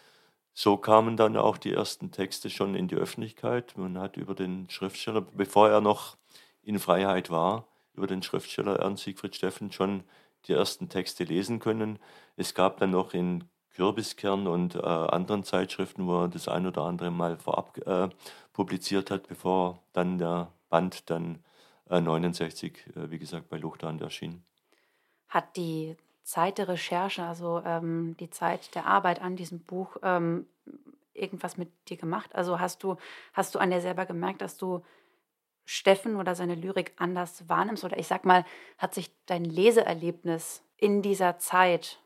so 0.53 0.77
kamen 0.77 1.17
dann 1.17 1.37
auch 1.37 1.57
die 1.57 1.73
ersten 1.73 2.11
Texte 2.11 2.49
schon 2.49 2.75
in 2.75 2.87
die 2.87 2.95
Öffentlichkeit. 2.95 3.77
Man 3.77 3.97
hat 3.97 4.17
über 4.17 4.35
den 4.35 4.69
Schriftsteller, 4.69 5.21
bevor 5.21 5.69
er 5.69 5.81
noch 5.81 6.17
in 6.63 6.79
Freiheit 6.79 7.29
war, 7.29 7.67
über 7.93 8.07
den 8.07 8.23
Schriftsteller 8.23 8.77
Ernst 8.77 9.03
Siegfried 9.03 9.35
Steffen 9.35 9.71
schon 9.71 10.03
die 10.47 10.53
ersten 10.53 10.87
Texte 10.87 11.25
lesen 11.25 11.59
können. 11.59 11.99
Es 12.37 12.53
gab 12.53 12.77
dann 12.79 12.91
noch 12.91 13.13
in 13.13 13.43
Kürbiskern 13.79 14.45
und 14.45 14.75
äh, 14.75 14.79
anderen 14.79 15.45
Zeitschriften, 15.45 16.05
wo 16.05 16.23
er 16.23 16.27
das 16.27 16.49
ein 16.49 16.67
oder 16.67 16.81
andere 16.81 17.11
Mal 17.11 17.37
vorab 17.37 17.77
äh, 17.87 18.09
publiziert 18.51 19.09
hat, 19.09 19.29
bevor 19.29 19.81
dann 19.93 20.17
der 20.17 20.51
Band 20.67 21.09
dann 21.09 21.39
äh, 21.89 22.01
69, 22.01 22.87
äh, 22.97 23.09
wie 23.09 23.19
gesagt, 23.19 23.47
bei 23.47 23.55
Luchthand 23.55 24.01
erschien. 24.01 24.43
Hat 25.29 25.55
die 25.55 25.95
Zeit 26.23 26.57
der 26.57 26.67
Recherche, 26.67 27.23
also 27.23 27.61
ähm, 27.65 28.17
die 28.19 28.29
Zeit 28.29 28.75
der 28.75 28.85
Arbeit 28.85 29.21
an 29.21 29.37
diesem 29.37 29.61
Buch, 29.61 29.95
ähm, 30.03 30.45
irgendwas 31.13 31.55
mit 31.55 31.71
dir 31.87 31.95
gemacht? 31.95 32.35
Also 32.35 32.59
hast 32.59 32.83
du, 32.83 32.97
hast 33.31 33.55
du 33.55 33.59
an 33.59 33.71
dir 33.71 33.79
selber 33.79 34.05
gemerkt, 34.05 34.41
dass 34.41 34.57
du 34.57 34.83
Steffen 35.63 36.17
oder 36.17 36.35
seine 36.35 36.55
Lyrik 36.55 36.91
anders 36.97 37.47
wahrnimmst? 37.47 37.85
Oder 37.85 37.97
ich 37.97 38.07
sag 38.07 38.25
mal, 38.25 38.43
hat 38.77 38.93
sich 38.93 39.09
dein 39.25 39.45
Leseerlebnis 39.45 40.63
in 40.75 41.01
dieser 41.01 41.39
Zeit 41.39 42.01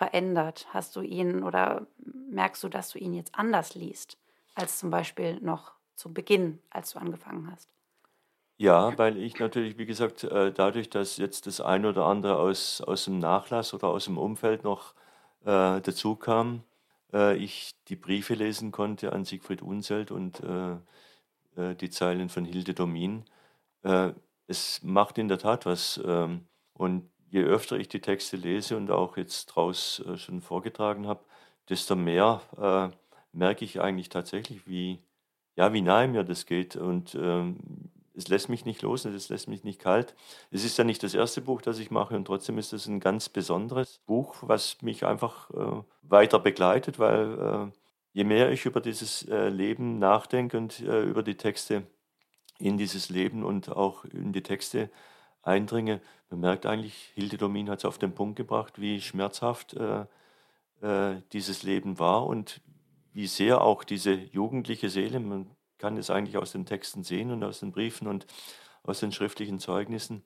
verändert? 0.00 0.66
Hast 0.70 0.96
du 0.96 1.02
ihn 1.02 1.42
oder 1.42 1.86
merkst 2.30 2.64
du, 2.64 2.70
dass 2.70 2.88
du 2.88 2.98
ihn 2.98 3.12
jetzt 3.12 3.34
anders 3.34 3.74
liest, 3.74 4.16
als 4.54 4.78
zum 4.78 4.88
Beispiel 4.90 5.38
noch 5.42 5.74
zu 5.94 6.14
Beginn, 6.14 6.58
als 6.70 6.92
du 6.92 6.98
angefangen 6.98 7.50
hast? 7.52 7.68
Ja, 8.56 8.96
weil 8.96 9.18
ich 9.18 9.38
natürlich, 9.38 9.76
wie 9.76 9.84
gesagt, 9.84 10.24
äh, 10.24 10.52
dadurch, 10.52 10.88
dass 10.88 11.18
jetzt 11.18 11.46
das 11.46 11.60
ein 11.60 11.84
oder 11.84 12.06
andere 12.06 12.38
aus, 12.38 12.80
aus 12.80 13.04
dem 13.04 13.18
Nachlass 13.18 13.74
oder 13.74 13.88
aus 13.88 14.06
dem 14.06 14.16
Umfeld 14.16 14.64
noch 14.64 14.94
äh, 15.42 15.82
dazu 15.82 16.16
kam, 16.16 16.62
äh, 17.12 17.36
ich 17.36 17.72
die 17.88 17.96
Briefe 17.96 18.32
lesen 18.32 18.72
konnte 18.72 19.12
an 19.12 19.26
Siegfried 19.26 19.60
Unselt 19.60 20.10
und 20.10 20.40
äh, 20.40 20.76
äh, 21.56 21.74
die 21.74 21.90
Zeilen 21.90 22.30
von 22.30 22.46
Hilde 22.46 22.72
Domin. 22.72 23.24
Äh, 23.82 24.12
es 24.46 24.82
macht 24.82 25.18
in 25.18 25.28
der 25.28 25.38
Tat 25.38 25.66
was. 25.66 26.00
Ähm, 26.02 26.46
und 26.72 27.10
je 27.30 27.42
öfter 27.42 27.78
ich 27.78 27.88
die 27.88 28.00
Texte 28.00 28.36
lese 28.36 28.76
und 28.76 28.90
auch 28.90 29.16
jetzt 29.16 29.46
draus 29.46 30.02
äh, 30.06 30.16
schon 30.16 30.42
vorgetragen 30.42 31.06
habe, 31.06 31.24
desto 31.68 31.96
mehr 31.96 32.42
äh, 32.58 32.94
merke 33.32 33.64
ich 33.64 33.80
eigentlich 33.80 34.08
tatsächlich, 34.08 34.66
wie, 34.66 34.98
ja, 35.56 35.72
wie 35.72 35.82
nahe 35.82 36.08
mir 36.08 36.24
das 36.24 36.46
geht. 36.46 36.76
Und 36.76 37.14
ähm, 37.14 37.58
es 38.14 38.28
lässt 38.28 38.48
mich 38.48 38.64
nicht 38.64 38.82
los, 38.82 39.04
es 39.04 39.28
lässt 39.28 39.48
mich 39.48 39.62
nicht 39.62 39.80
kalt. 39.80 40.14
Es 40.50 40.64
ist 40.64 40.76
ja 40.76 40.84
nicht 40.84 41.02
das 41.02 41.14
erste 41.14 41.40
Buch, 41.40 41.62
das 41.62 41.78
ich 41.78 41.90
mache 41.90 42.16
und 42.16 42.24
trotzdem 42.24 42.58
ist 42.58 42.72
es 42.72 42.86
ein 42.86 43.00
ganz 43.00 43.28
besonderes 43.28 44.00
Buch, 44.06 44.36
was 44.42 44.82
mich 44.82 45.06
einfach 45.06 45.50
äh, 45.50 45.82
weiter 46.02 46.40
begleitet, 46.40 46.98
weil 46.98 47.38
äh, 47.38 47.78
je 48.12 48.24
mehr 48.24 48.50
ich 48.50 48.66
über 48.66 48.80
dieses 48.80 49.22
äh, 49.28 49.48
Leben 49.48 50.00
nachdenke 50.00 50.58
und 50.58 50.80
über 50.80 51.22
die 51.22 51.36
Texte 51.36 51.84
in 52.58 52.76
dieses 52.76 53.08
Leben 53.08 53.44
und 53.44 53.70
auch 53.70 54.04
in 54.04 54.32
die 54.32 54.42
Texte 54.42 54.90
eindringe, 55.42 56.00
man 56.28 56.40
merkt 56.40 56.66
eigentlich, 56.66 56.94
Hilde 57.14 57.36
Domin 57.36 57.70
hat 57.70 57.80
es 57.80 57.84
auf 57.84 57.98
den 57.98 58.14
Punkt 58.14 58.36
gebracht, 58.36 58.80
wie 58.80 59.00
schmerzhaft 59.00 59.74
äh, 59.74 60.06
äh, 60.82 61.22
dieses 61.32 61.62
Leben 61.62 61.98
war 61.98 62.26
und 62.26 62.60
wie 63.12 63.26
sehr 63.26 63.60
auch 63.60 63.84
diese 63.84 64.12
jugendliche 64.12 64.88
Seele, 64.88 65.20
man 65.20 65.50
kann 65.78 65.96
es 65.96 66.10
eigentlich 66.10 66.36
aus 66.36 66.52
den 66.52 66.66
Texten 66.66 67.02
sehen 67.02 67.30
und 67.30 67.42
aus 67.42 67.60
den 67.60 67.72
Briefen 67.72 68.06
und 68.06 68.26
aus 68.82 69.00
den 69.00 69.12
schriftlichen 69.12 69.58
Zeugnissen, 69.58 70.22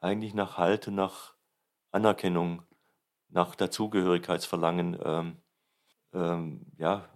eigentlich 0.00 0.34
nach 0.34 0.58
Halt 0.58 0.88
und 0.88 0.94
nach 0.94 1.34
Anerkennung, 1.90 2.62
nach 3.28 3.54
Dazugehörigkeitsverlangen, 3.54 4.98
ähm, 5.04 5.36
ähm, 6.12 6.66
ja, 6.78 7.08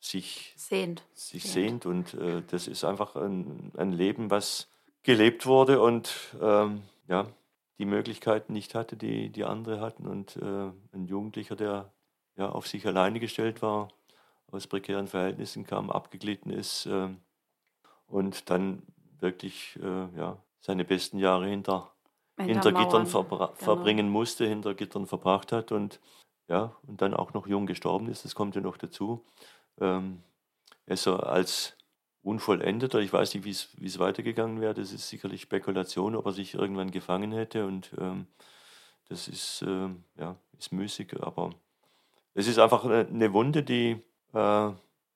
sich 0.00 0.54
sehnt. 0.56 1.04
Sich 1.14 1.44
sehnt. 1.44 1.86
Und 1.86 2.14
äh, 2.14 2.42
das 2.42 2.66
ist 2.66 2.84
einfach 2.84 3.16
ein, 3.16 3.72
ein, 3.76 3.92
Leben, 3.92 4.30
was 4.30 4.68
gelebt 5.02 5.46
wurde 5.46 5.80
und 5.80 6.36
ähm, 6.40 6.82
ja, 7.08 7.26
die 7.78 7.86
Möglichkeiten 7.86 8.52
nicht 8.52 8.74
hatte, 8.74 8.96
die, 8.96 9.30
die 9.30 9.44
andere 9.44 9.80
hatten. 9.80 10.06
Und 10.06 10.36
äh, 10.36 10.70
ein 10.92 11.06
Jugendlicher, 11.06 11.56
der 11.56 11.90
ja, 12.36 12.48
auf 12.50 12.66
sich 12.66 12.86
alleine 12.86 13.20
gestellt 13.20 13.62
war, 13.62 13.88
aus 14.50 14.66
prekären 14.66 15.06
Verhältnissen 15.06 15.64
kam, 15.64 15.90
abgeglitten 15.90 16.50
ist 16.50 16.86
äh, 16.86 17.08
und 18.06 18.50
dann 18.50 18.82
wirklich 19.20 19.78
äh, 19.82 20.18
ja, 20.18 20.36
seine 20.60 20.84
besten 20.84 21.18
Jahre 21.18 21.46
hinter, 21.46 21.92
hinter 22.38 22.72
Gittern 22.72 23.06
verbra 23.06 23.46
genau. 23.46 23.58
verbringen 23.58 24.10
musste, 24.10 24.46
hinter 24.46 24.74
Gittern 24.74 25.06
verbracht 25.06 25.52
hat 25.52 25.72
und 25.72 26.00
ja, 26.48 26.74
und 26.86 27.00
dann 27.00 27.14
auch 27.14 27.32
noch 27.32 27.46
jung 27.46 27.66
gestorben 27.66 28.08
ist, 28.08 28.24
das 28.24 28.34
kommt 28.34 28.56
ja 28.56 28.60
noch 28.60 28.76
dazu. 28.76 29.24
Ähm, 29.80 30.22
also 30.86 31.16
als 31.16 31.76
Unvollendeter, 32.22 33.00
ich 33.00 33.12
weiß 33.12 33.34
nicht, 33.34 33.44
wie 33.44 33.86
es 33.86 33.98
weitergegangen 33.98 34.60
wäre, 34.60 34.74
das 34.74 34.92
ist 34.92 35.08
sicherlich 35.08 35.42
Spekulation, 35.42 36.14
ob 36.14 36.26
er 36.26 36.32
sich 36.32 36.54
irgendwann 36.54 36.90
gefangen 36.90 37.32
hätte 37.32 37.66
und 37.66 37.92
ähm, 37.98 38.26
das 39.08 39.26
ist, 39.26 39.62
äh, 39.62 39.88
ja, 40.18 40.36
ist 40.58 40.72
müßig, 40.72 41.14
aber 41.20 41.50
es 42.34 42.46
ist 42.46 42.58
einfach 42.58 42.84
eine 42.84 43.32
Wunde, 43.32 43.62
die 43.62 44.02
äh, 44.32 44.70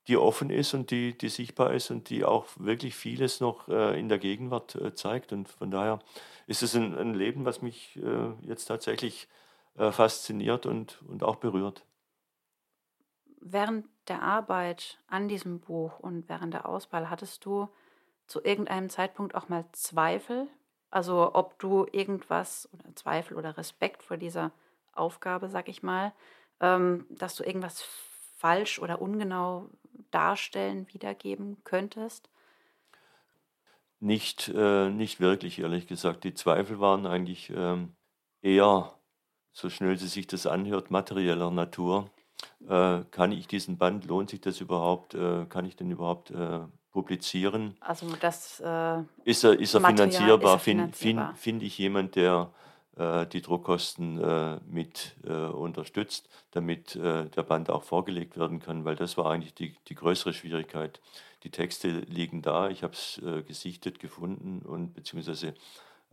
die 0.09 0.17
offen 0.17 0.51
ist 0.51 0.75
und 0.75 0.91
die, 0.91 1.17
die 1.17 1.29
sichtbar 1.29 1.73
ist 1.73 1.91
und 1.91 2.11
die 2.11 2.25
auch 2.25 2.47
wirklich 2.57 2.95
vieles 2.95 3.41
noch 3.41 3.69
äh, 3.69 3.99
in 3.99 4.09
der 4.09 4.19
Gegenwart 4.19 4.75
äh, 4.75 4.95
zeigt. 4.95 5.33
Und 5.33 5.49
von 5.49 5.71
daher 5.71 5.99
ist 6.47 6.63
es 6.63 6.75
ein, 6.75 6.97
ein 6.97 7.15
Leben, 7.15 7.45
was 7.45 7.63
mich 7.63 7.97
äh, 7.97 8.33
jetzt 8.43 8.67
tatsächlich 8.67 9.29
äh, 9.77 9.93
fasziniert 9.93 10.67
und, 10.67 11.01
und 11.09 11.23
auch 11.23 11.37
berührt. 11.37 11.85
Während 13.41 13.87
der 14.09 14.23
Arbeit 14.23 14.99
an 15.09 15.29
diesem 15.29 15.61
Buch 15.61 15.99
und 15.99 16.29
während 16.29 16.55
der 16.55 16.69
Auswahl 16.69 17.11
hattest 17.11 17.45
du 17.45 17.69
zu 18.27 18.43
irgendeinem 18.43 18.91
Zeitpunkt 18.91 19.35
auch 19.35 19.49
mal 19.49 19.65
Zweifel? 19.73 20.49
Also 20.91 21.35
ob 21.35 21.59
du 21.59 21.87
irgendwas 21.91 22.69
oder 22.73 22.95
Zweifel 22.95 23.37
oder 23.37 23.57
Respekt 23.57 24.03
vor 24.03 24.17
dieser 24.17 24.53
Aufgabe, 24.93 25.49
sag 25.49 25.69
ich 25.69 25.83
mal, 25.83 26.13
ähm, 26.61 27.07
dass 27.11 27.35
du 27.35 27.45
irgendwas 27.45 27.83
falsch 28.37 28.79
oder 28.79 29.03
ungenau 29.03 29.71
darstellen, 30.11 30.87
wiedergeben 30.93 31.57
könntest? 31.65 32.29
Nicht, 34.01 34.53
äh, 34.55 34.91
nicht 34.91 35.19
wirklich, 35.19 35.59
ehrlich 35.59 35.87
gesagt. 35.87 36.25
Die 36.25 36.35
Zweifel 36.35 36.79
waren 36.79 37.07
eigentlich 37.07 37.51
ähm, 37.51 37.97
eher, 38.43 38.99
so 39.53 39.71
schnell 39.71 39.97
sie 39.97 40.09
sich 40.09 40.27
das 40.27 40.47
anhört, 40.47 40.91
materieller 40.91 41.51
Natur. 41.51 42.11
Äh, 42.69 43.05
kann 43.11 43.33
ich 43.33 43.47
diesen 43.47 43.77
Band, 43.77 44.07
lohnt 44.07 44.31
sich 44.31 44.41
das 44.41 44.61
überhaupt, 44.61 45.15
äh, 45.15 45.45
kann 45.47 45.67
ich 45.67 45.77
den 45.77 45.91
überhaupt 45.91 46.31
äh, 46.31 46.61
publizieren? 46.93 47.77
Also 47.81 48.07
das 48.21 48.61
äh, 48.61 49.03
ist 49.25 49.45
er, 49.45 49.59
ist 49.59 49.75
er 49.75 49.81
finanzierbar? 49.83 50.59
Finde 50.59 50.93
find, 50.93 51.21
find 51.37 51.63
ich 51.63 51.77
jemand, 51.77 52.15
der 52.15 52.53
äh, 52.97 53.27
die 53.27 53.43
Druckkosten 53.43 54.23
äh, 54.23 54.61
mit 54.67 55.17
unterstützt, 55.25 56.29
damit 56.53 56.95
der 56.95 57.43
Band 57.43 57.69
auch 57.71 57.83
vorgelegt 57.83 58.39
werden 58.39 58.61
kann, 58.61 58.85
weil 58.85 58.95
das 58.95 59.17
war 59.17 59.31
eigentlich 59.31 59.55
die, 59.55 59.77
die 59.89 59.95
größere 59.95 60.33
Schwierigkeit. 60.33 61.01
Die 61.43 61.51
Texte 61.51 61.89
liegen 61.89 62.41
da, 62.41 62.69
ich 62.69 62.83
habe 62.83 62.93
es 62.93 63.21
gesichtet, 63.47 63.99
gefunden 63.99 64.63
und 64.63 64.95
beziehungsweise 64.95 65.55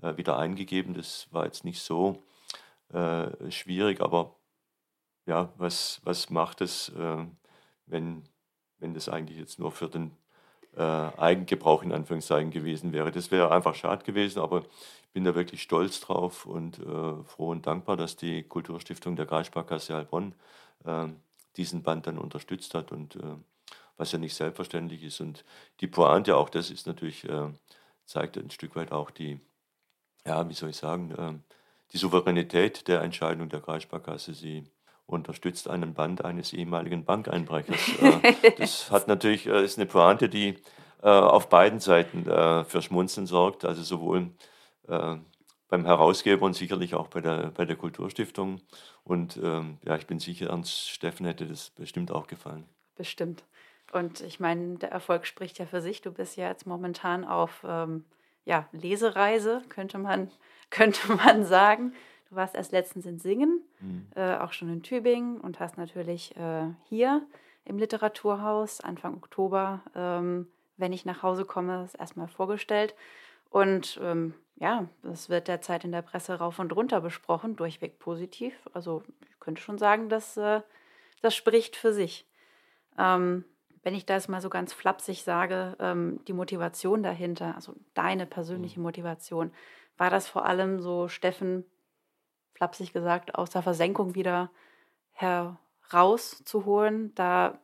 wieder 0.02 0.38
eingegeben. 0.38 0.94
Das 0.94 1.28
war 1.32 1.46
jetzt 1.46 1.64
nicht 1.64 1.82
so 1.82 2.24
schwierig, 3.50 4.02
aber 4.02 4.36
ja, 5.26 5.54
was, 5.58 6.02
was 6.04 6.30
macht 6.30 6.62
es, 6.62 6.92
wenn, 7.86 8.24
wenn 8.80 8.94
das 8.94 9.10
eigentlich 9.10 9.38
jetzt 9.38 9.60
nur 9.60 9.72
für 9.72 9.88
den 9.88 10.12
äh, 10.76 10.82
Eigengebrauch 10.82 11.84
in 11.84 11.92
Anführungszeichen 11.92 12.52
gewesen 12.52 12.94
wäre. 12.94 13.12
Das 13.12 13.32
wäre 13.32 13.52
einfach 13.52 13.76
schade 13.76 14.04
gewesen, 14.04 14.40
aber 14.40 14.60
ich 14.60 15.14
bin 15.14 15.24
da 15.24 15.36
wirklich 15.36 15.62
stolz 15.62 16.00
drauf 16.00 16.46
und 16.46 16.80
äh, 16.80 17.24
froh 17.24 17.50
und 17.50 17.68
dankbar, 17.68 17.98
dass 17.98 18.16
die 18.16 18.44
Kulturstiftung 18.44 19.16
der 19.16 19.26
Kreissparkasse 19.26 19.94
Heilbronn 19.96 20.34
äh, 20.86 21.08
diesen 21.58 21.84
Band 21.84 22.08
dann 22.08 22.18
unterstützt 22.18 22.74
hat 22.74 22.92
und 22.92 23.18
äh, 23.18 23.36
was 23.98 24.12
ja 24.12 24.18
nicht 24.18 24.36
selbstverständlich 24.36 25.04
ist. 25.04 25.20
Und 25.20 25.44
die 25.82 25.88
Pointe 25.88 26.38
auch, 26.38 26.50
das 26.50 26.70
ist 26.72 26.88
natürlich, 26.88 27.28
äh, 27.28 27.50
zeigt 28.06 28.38
ein 28.38 28.50
Stück 28.50 28.76
weit 28.76 28.92
auch 28.92 29.12
die, 29.12 29.40
ja, 30.26 30.48
wie 30.48 30.54
soll 30.54 30.70
ich 30.70 30.78
sagen, 30.78 31.12
äh, 31.12 31.34
die 31.92 31.98
Souveränität 31.98 32.88
der 32.88 33.02
Entscheidung 33.02 33.50
der 33.50 33.60
Kreissparkasse. 33.60 34.34
Sie 34.34 34.64
unterstützt 35.12 35.70
einen 35.70 35.94
Band 35.94 36.24
eines 36.24 36.54
ehemaligen 36.54 37.06
Bankeinbrechers. 37.06 38.00
Äh, 38.02 38.52
das 38.58 38.92
hat 38.92 39.08
natürlich, 39.08 39.48
äh, 39.48 39.64
ist 39.64 39.78
eine 39.78 39.86
Pointe, 39.86 40.30
die 40.30 40.58
äh, 41.02 41.10
auf 41.10 41.50
beiden 41.50 41.80
Seiten 41.80 42.26
für 42.26 42.82
Schmunzeln 42.82 43.28
sorgt, 43.28 43.66
also 43.66 43.82
sowohl 43.82 44.32
beim 44.88 45.86
Herausgeber 45.86 46.46
und 46.46 46.54
sicherlich 46.54 46.96
auch 46.96 47.08
bei 47.08 47.22
der, 47.22 47.52
bei 47.56 47.66
der 47.66 47.78
Kulturstiftung. 47.78 48.60
Und 49.04 49.40
ähm, 49.42 49.78
ja, 49.86 49.96
ich 49.96 50.06
bin 50.06 50.20
sicher, 50.20 50.50
Ernst 50.50 50.90
Steffen 50.90 51.26
hätte 51.26 51.46
das 51.46 51.70
bestimmt 51.70 52.12
auch 52.12 52.28
gefallen. 52.28 52.66
Bestimmt. 52.96 53.46
Und 53.92 54.22
ich 54.22 54.40
meine, 54.40 54.78
der 54.78 54.92
Erfolg 54.92 55.26
spricht 55.26 55.60
ja 55.60 55.66
für 55.66 55.82
sich. 55.82 56.02
Du 56.02 56.12
bist 56.12 56.36
ja 56.36 56.50
jetzt 56.50 56.68
momentan 56.68 57.26
auf 57.26 57.66
ähm, 57.68 58.06
ja, 58.46 58.68
Lesereise, 58.72 59.62
könnte 59.70 59.98
man, 59.98 60.30
könnte 60.70 61.14
man 61.14 61.46
sagen. 61.46 61.94
Du 62.32 62.38
warst 62.38 62.56
erst 62.56 62.72
letztens 62.72 63.06
in 63.06 63.20
Singen, 63.20 63.62
mhm. 63.82 64.08
äh, 64.16 64.38
auch 64.38 64.54
schon 64.54 64.72
in 64.72 64.84
Tübingen 64.84 65.42
und 65.42 65.60
hast 65.60 65.78
natürlich 65.78 66.34
äh, 66.38 66.64
hier 66.88 67.28
im 67.66 67.78
Literaturhaus 67.78 68.80
Anfang 68.80 69.16
Oktober, 69.16 69.82
ähm, 69.96 70.48
wenn 70.78 70.94
ich 70.94 71.04
nach 71.04 71.24
Hause 71.24 71.44
komme, 71.44 71.84
es 71.84 71.94
erstmal 71.94 72.30
vorgestellt. 72.30 72.96
Und 73.50 74.00
ähm, 74.02 74.34
ja, 74.56 74.88
das 75.04 75.28
wird 75.28 75.50
derzeit 75.50 75.84
in 75.84 75.92
der 75.92 76.04
Presse 76.04 76.36
rauf 76.36 76.58
und 76.58 76.74
runter 76.74 77.02
besprochen, 77.02 77.58
durchweg 77.58 78.00
positiv. 78.00 78.54
Also 78.72 79.04
ich 79.30 79.40
könnte 79.42 79.62
schon 79.62 79.78
sagen, 79.78 80.08
dass 80.08 80.38
äh, 80.38 80.62
das 81.22 81.36
spricht 81.36 81.76
für 81.76 81.92
sich. 81.92 82.26
Ähm, 82.98 83.44
wenn 83.84 83.94
ich 83.94 84.06
das 84.06 84.30
mal 84.30 84.40
so 84.40 84.50
ganz 84.50 84.72
flapsig 84.72 85.24
sage, 85.24 85.76
ähm, 85.80 86.22
die 86.30 86.34
Motivation 86.34 87.04
dahinter, 87.04 87.56
also 87.56 87.76
deine 87.94 88.26
persönliche 88.26 88.80
mhm. 88.80 88.86
Motivation, 88.86 89.52
war 89.98 90.10
das 90.10 90.30
vor 90.30 90.46
allem 90.46 90.80
so, 90.80 91.10
Steffen, 91.10 91.66
flapsig 92.62 92.94
gesagt, 92.94 93.34
aus 93.34 93.50
der 93.50 93.64
Versenkung 93.64 94.14
wieder 94.14 94.52
herauszuholen. 95.14 97.12
Da, 97.16 97.58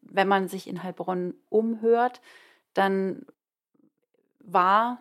wenn 0.00 0.28
man 0.28 0.48
sich 0.48 0.66
in 0.66 0.82
Heilbronn 0.82 1.34
umhört, 1.50 2.22
dann 2.72 3.26
war, 4.38 4.98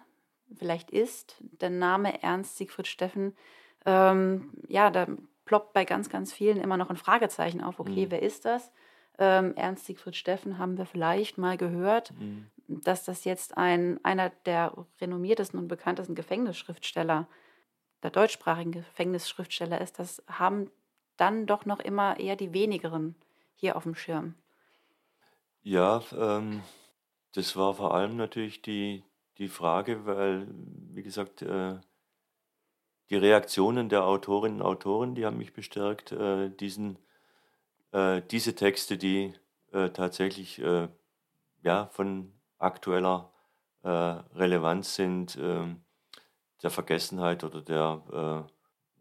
vielleicht 0.57 0.91
ist 0.91 1.37
der 1.39 1.69
Name 1.69 2.21
Ernst 2.21 2.57
Siegfried 2.57 2.87
Steffen, 2.87 3.33
ähm, 3.85 4.51
ja, 4.67 4.91
da 4.91 5.07
ploppt 5.45 5.71
bei 5.71 5.85
ganz, 5.85 6.09
ganz 6.09 6.33
vielen 6.33 6.57
immer 6.57 6.75
noch 6.75 6.89
ein 6.89 6.97
Fragezeichen 6.97 7.63
auf. 7.63 7.79
Okay, 7.79 8.07
mhm. 8.07 8.11
wer 8.11 8.21
ist 8.21 8.43
das? 8.43 8.73
Ähm, 9.17 9.55
Ernst 9.55 9.85
Siegfried 9.85 10.17
Steffen 10.17 10.57
haben 10.57 10.77
wir 10.77 10.85
vielleicht 10.85 11.37
mal 11.37 11.55
gehört, 11.55 12.11
mhm. 12.19 12.47
dass 12.67 13.05
das 13.05 13.23
jetzt 13.23 13.57
ein, 13.57 14.03
einer 14.03 14.31
der 14.45 14.73
renommiertesten 14.99 15.57
und 15.57 15.69
bekanntesten 15.69 16.13
Gefängnisschriftsteller 16.13 17.21
ist 17.21 17.48
der 18.03 18.11
deutschsprachigen 18.11 18.71
Gefängnisschriftsteller 18.71 19.81
ist, 19.81 19.99
das 19.99 20.23
haben 20.27 20.71
dann 21.17 21.45
doch 21.45 21.65
noch 21.65 21.79
immer 21.79 22.19
eher 22.19 22.35
die 22.35 22.53
wenigeren 22.53 23.15
hier 23.55 23.75
auf 23.75 23.83
dem 23.83 23.95
Schirm? 23.95 24.35
Ja, 25.61 26.01
ähm, 26.17 26.61
das 27.33 27.55
war 27.55 27.73
vor 27.73 27.93
allem 27.93 28.15
natürlich 28.15 28.61
die, 28.61 29.03
die 29.37 29.49
Frage, 29.49 30.05
weil, 30.05 30.47
wie 30.93 31.03
gesagt, 31.03 31.41
äh, 31.41 31.79
die 33.09 33.17
Reaktionen 33.17 33.89
der 33.89 34.05
Autorinnen 34.05 34.61
und 34.61 34.67
Autoren, 34.67 35.15
die 35.15 35.25
haben 35.25 35.37
mich 35.37 35.53
bestärkt, 35.53 36.11
äh, 36.11 36.49
diesen, 36.49 36.97
äh, 37.91 38.21
diese 38.31 38.55
Texte, 38.55 38.97
die 38.97 39.33
äh, 39.71 39.89
tatsächlich 39.89 40.59
äh, 40.59 40.87
ja, 41.61 41.87
von 41.87 42.33
aktueller 42.57 43.33
äh, 43.83 43.89
Relevanz 43.89 44.95
sind, 44.95 45.37
ähm, 45.41 45.81
der 46.63 46.69
Vergessenheit 46.69 47.43
oder 47.43 47.61
der 47.61 48.47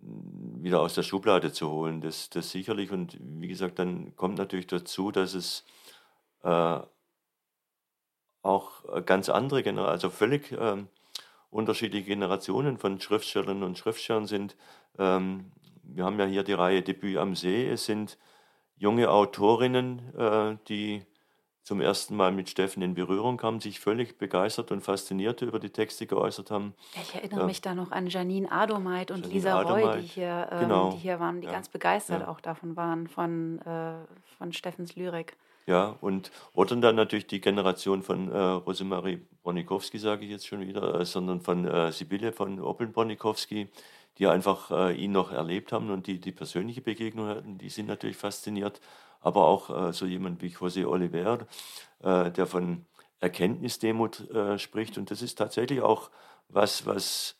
wieder 0.01 0.81
aus 0.81 0.95
der 0.95 1.03
Schublade 1.03 1.53
zu 1.53 1.71
holen. 1.71 2.01
Das, 2.01 2.31
das 2.31 2.51
sicherlich. 2.51 2.91
Und 2.91 3.19
wie 3.21 3.49
gesagt, 3.49 3.79
dann 3.79 4.15
kommt 4.17 4.39
natürlich 4.39 4.67
dazu, 4.67 5.11
dass 5.11 5.35
es 5.35 5.65
äh, 6.43 6.79
auch 8.43 9.05
ganz 9.05 9.29
andere 9.29 9.63
Generationen, 9.63 9.93
also 9.93 10.11
völlig 10.11 10.53
äh, 10.53 10.85
unterschiedliche 11.51 12.07
Generationen 12.07 12.79
von 12.79 13.01
Schriftstellern 13.01 13.63
und 13.63 13.79
Schriftstellern 13.79 14.27
sind. 14.27 14.57
Ähm, 14.99 15.53
wir 15.83 16.05
haben 16.05 16.19
ja 16.19 16.27
hier 16.27 16.43
die 16.43 16.53
Reihe 16.53 16.83
Debüt 16.83 17.17
am 17.17 17.35
See. 17.35 17.69
Es 17.69 17.87
sind 17.87 18.19
junge 18.77 19.11
Autorinnen, 19.11 20.15
äh, 20.15 20.57
die 20.69 21.03
zum 21.69 21.83
ersten 21.83 22.17
Mal 22.17 22.33
mit 22.33 22.49
Steffen 22.49 22.83
in 22.83 22.95
Berührung 22.95 23.37
kamen, 23.37 23.61
sich 23.61 23.79
völlig 23.79 24.17
begeistert 24.17 24.73
und 24.73 24.81
fasziniert 24.81 25.43
über 25.43 25.59
die 25.59 25.69
Texte 25.69 26.07
geäußert 26.07 26.51
haben. 26.51 26.73
Ich 26.95 27.15
erinnere 27.15 27.43
äh, 27.43 27.45
mich 27.45 27.61
da 27.61 27.75
noch 27.75 27.91
an 27.93 28.07
Janine 28.07 28.51
Adomeit 28.51 29.11
und 29.11 29.19
Janine 29.19 29.35
Lisa 29.35 29.61
Roy, 29.61 30.01
die 30.01 30.07
hier, 30.07 30.49
ähm, 30.51 30.61
genau. 30.61 30.93
die 30.93 30.97
hier 30.97 31.21
waren, 31.21 31.43
die 31.43 31.47
ja. 31.47 31.53
ganz 31.53 31.69
begeistert 31.69 32.23
ja. 32.23 32.29
auch 32.29 32.41
davon 32.41 32.75
waren, 32.75 33.07
von, 33.07 33.61
äh, 33.67 33.93
von 34.39 34.55
Steffens 34.55 34.97
Lyrik. 34.97 35.37
Ja, 35.67 35.95
und 36.01 36.31
oder 36.55 36.75
dann 36.77 36.97
natürlich 36.97 37.27
die 37.27 37.43
Generation 37.43 38.03
von 38.03 38.33
äh, 38.33 38.39
Rosemarie 38.39 39.21
Bronikowski, 39.43 39.99
sage 39.99 40.25
ich 40.25 40.31
jetzt 40.31 40.47
schon 40.47 40.67
wieder, 40.67 40.99
äh, 40.99 41.05
sondern 41.05 41.43
von 41.43 41.67
äh, 41.67 41.93
Sibylle 41.93 42.33
von 42.33 42.61
Oppeln-Bronikowski, 42.61 43.69
die 44.17 44.27
einfach 44.27 44.71
äh, 44.71 44.95
ihn 44.95 45.13
noch 45.13 45.33
erlebt 45.33 45.73
haben 45.73 45.91
und 45.91 46.07
die 46.07 46.19
die 46.19 46.33
persönliche 46.33 46.81
Begegnung 46.81 47.29
hatten, 47.29 47.59
die 47.59 47.69
sind 47.69 47.89
natürlich 47.89 48.17
fasziniert. 48.17 48.81
Aber 49.21 49.47
auch 49.47 49.89
äh, 49.89 49.93
so 49.93 50.07
jemand 50.07 50.43
wie 50.43 50.49
José 50.55 50.87
Oliver, 50.87 51.47
äh, 52.01 52.31
der 52.31 52.47
von 52.47 52.87
Erkenntnisdemut 53.21 54.31
äh, 54.31 54.59
spricht. 54.59 54.99
Und 54.99 55.11
das 55.11 55.23
ist 55.23 55.37
tatsächlich 55.37 55.81
auch 55.83 56.11
was, 56.49 56.87
was 56.87 57.37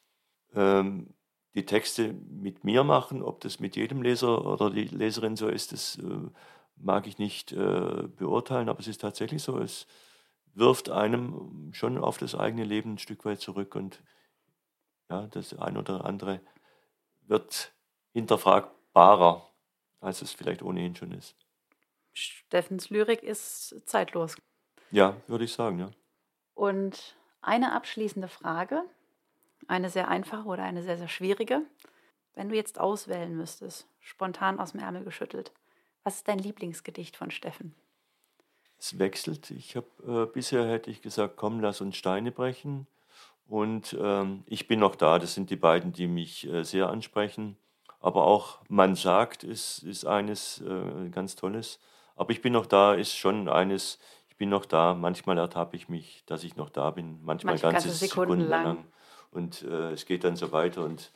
ähm, 0.55 1.15
die 1.55 1.65
Texte 1.67 2.13
mit 2.13 2.65
mir 2.65 2.85
machen. 2.85 3.23
Ob 3.23 3.41
das 3.41 3.61
mit 3.61 3.77
jedem 3.77 4.03
Leser 4.03 4.45
oder 4.45 4.71
die 4.71 4.85
Leserin 4.85 5.37
so 5.37 5.49
ist, 5.49 5.73
das 5.73 5.99
äh, 5.99 6.31
mag 6.77 7.07
ich 7.07 7.19
nicht 7.19 7.53
äh, 7.53 8.09
beurteilen. 8.17 8.69
Aber 8.69 8.81
es 8.81 8.89
ist 8.89 9.01
tatsächlich 9.01 9.43
so, 9.43 9.59
es 9.59 9.87
wirft 10.55 10.91
einem 10.91 11.71
schon 11.73 11.99
auf 11.99 12.19
das 12.19 12.35
eigene 12.35 12.65
Leben 12.65 12.95
ein 12.95 12.99
Stück 12.99 13.25
weit 13.25 13.41
zurück 13.41 13.75
und 13.75 14.03
ja, 15.11 15.27
das 15.29 15.55
ein 15.55 15.77
oder 15.77 16.05
andere 16.05 16.41
wird 17.23 17.73
hinterfragbarer, 18.13 19.47
als 20.01 20.23
es 20.23 20.33
vielleicht 20.33 20.63
ohnehin 20.63 20.97
schon 20.97 21.13
ist. 21.13 21.37
Steffens 22.19 22.91
Lyrik 22.91 23.23
ist 23.23 23.75
zeitlos. 23.87 24.37
Ja, 24.91 25.17
würde 25.27 25.45
ich 25.45 25.53
sagen, 25.53 25.79
ja. 25.79 25.91
Und 26.55 27.17
eine 27.41 27.73
abschließende 27.73 28.29
Frage, 28.29 28.83
eine 29.67 29.91
sehr 29.91 30.09
einfache 30.09 30.47
oder 30.47 30.65
eine 30.65 30.83
sehr, 30.83 30.99
sehr 30.99 31.09
schwierige. 31.09 31.63
Wenn 32.35 32.49
du 32.49 32.57
jetzt 32.57 32.81
auswählen 32.81 33.37
müsstest, 33.37 33.89
spontan 34.01 34.61
aus 34.61 34.73
dem 34.73 34.81
Ärmel 34.81 35.05
geschüttelt, 35.05 35.53
was 36.05 36.17
ist 36.17 36.29
dein 36.29 36.39
Lieblingsgedicht 36.39 37.17
von 37.17 37.31
Steffen? 37.31 37.75
Es 38.79 38.99
wechselt. 38.99 39.51
Ich 39.51 39.77
habe 39.77 39.87
äh, 40.07 40.33
bisher 40.33 40.69
hätte 40.69 40.91
ich 40.91 41.03
gesagt, 41.03 41.37
komm, 41.37 41.61
lass 41.61 41.81
uns 41.81 41.97
Steine 41.97 42.31
brechen. 42.31 42.87
Und 43.47 43.97
ähm, 43.99 44.45
ich 44.47 44.69
bin 44.69 44.79
noch 44.79 44.95
da. 44.95 45.19
Das 45.19 45.35
sind 45.35 45.51
die 45.51 45.57
beiden, 45.57 45.93
die 45.93 46.07
mich 46.07 46.47
äh, 46.47 46.63
sehr 46.65 46.89
ansprechen. 46.89 47.57
Aber 48.01 48.25
auch 48.25 48.61
man 48.69 48.95
sagt, 48.95 49.43
ist, 49.43 49.83
ist 49.83 50.05
eines 50.05 50.61
äh, 50.61 51.09
ganz 51.11 51.35
Tolles. 51.35 51.81
Aber 52.19 52.31
ich 52.31 52.43
bin 52.43 52.53
noch 52.53 52.67
da, 52.67 52.95
ist 52.95 53.17
schon 53.17 53.49
eines, 53.49 53.99
ich 54.29 54.37
bin 54.37 54.49
noch 54.49 54.67
da. 54.67 54.95
Manchmal 54.95 55.39
ertappe 55.39 55.77
ich 55.77 55.89
mich, 55.89 56.25
dass 56.27 56.45
ich 56.45 56.57
noch 56.57 56.69
da 56.69 56.91
bin. 56.91 57.23
Manchmal 57.23 57.55
Manche 57.55 57.63
ganze, 57.63 57.89
ganze 57.89 58.07
Sekunden, 58.07 58.33
Sekunden 58.33 58.51
lang. 58.51 58.65
lang. 58.65 58.85
Und 59.31 59.63
äh, 59.63 59.93
es 59.93 60.05
geht 60.05 60.25
dann 60.25 60.37
so 60.37 60.51
weiter. 60.53 60.85
Und 60.85 61.13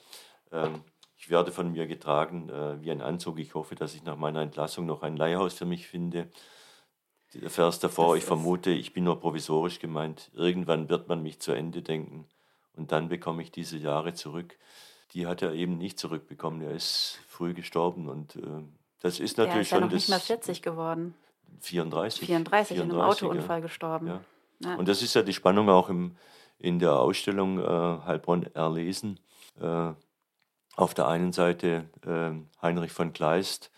ähm, 0.53 0.83
ich 1.17 1.29
werde 1.29 1.51
von 1.51 1.73
mir 1.73 1.87
getragen 1.87 2.49
äh, 2.49 2.81
wie 2.81 2.91
ein 2.91 3.01
Anzug. 3.01 3.38
Ich 3.41 3.55
hoffe, 3.55 3.75
dass 3.75 3.95
ich 3.95 4.05
nach 4.05 4.17
meiner 4.17 4.43
Entlassung 4.43 4.87
noch 4.87 5.03
ein 5.03 5.17
Leihhaus 5.17 5.55
für 5.55 5.67
mich 5.67 5.88
finde. 5.88 6.31
Der 7.35 7.51
Vers 7.51 7.81
davor, 7.81 8.15
das 8.15 8.23
ich 8.23 8.25
vermute, 8.25 8.71
ich 8.71 8.93
bin 8.93 9.05
nur 9.05 9.19
provisorisch 9.19 9.81
gemeint. 9.81 10.31
Irgendwann 10.35 10.88
wird 10.88 11.09
man 11.09 11.23
mich 11.23 11.41
zu 11.41 11.53
Ende 11.53 11.83
denken 11.83 12.29
und 12.77 12.93
dann 12.93 13.09
bekomme 13.09 13.43
ich 13.43 13.51
diese 13.51 13.79
Jahre 13.79 14.15
zurück. 14.15 14.59
Die 15.12 15.27
hat 15.27 15.43
er 15.43 15.53
eben 15.53 15.79
nicht 15.79 15.99
zurückbekommen. 15.99 16.62
Er 16.62 16.73
ist 16.73 17.19
früh 17.29 17.55
gestorben 17.55 18.09
und 18.09 18.37
äh, 18.37 18.62
das 19.03 19.21
ist 19.21 19.38
natürlich 19.38 19.55
er 19.55 19.61
ist 19.61 19.71
ja 19.71 19.77
schon. 19.79 19.87
noch 19.87 19.93
nicht 19.93 20.09
mal 20.09 20.21
40 20.21 20.62
geworden. 20.62 21.15
34. 21.61 22.27
34, 22.27 22.77
34 22.77 22.77
in 22.77 22.83
einem 22.83 23.01
Autounfall 23.01 23.59
ja. 23.59 23.62
gestorben. 23.62 24.07
Ja. 24.07 24.21
Ja. 24.65 24.77
Und 24.77 24.88
das 24.88 25.03
ist 25.03 25.15
ja 25.15 25.23
die 25.23 25.33
Spannung 25.33 25.69
auch 25.69 25.88
im, 25.88 26.17
in 26.59 26.79
der 26.79 26.99
Ausstellung 26.99 27.59
äh, 27.59 27.65
Heilbronn 28.07 28.45
erlesen. 28.55 29.19
Äh, 29.61 29.93
auf 30.75 30.95
der 30.95 31.09
einen 31.09 31.33
Seite 31.33 31.91
äh, 32.07 32.31
Heinrich 32.62 32.93
von 32.93 33.12
Kleist, 33.12 33.71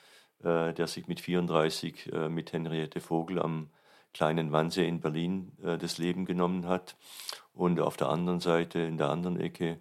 äh, 0.42 0.72
der 0.72 0.86
sich 0.86 1.08
mit 1.08 1.20
34 1.20 2.12
äh, 2.12 2.28
mit 2.28 2.52
Henriette 2.52 3.00
Vogel 3.00 3.40
am 3.40 3.70
kleinen 4.12 4.52
Wannsee 4.52 4.86
in 4.86 5.00
Berlin 5.00 5.52
äh, 5.62 5.78
das 5.78 5.98
Leben 5.98 6.24
genommen 6.24 6.68
hat. 6.68 6.96
Und 7.52 7.80
auf 7.80 7.96
der 7.96 8.08
anderen 8.08 8.40
Seite, 8.40 8.80
in 8.80 8.98
der 8.98 9.10
anderen 9.10 9.38
Ecke, 9.38 9.78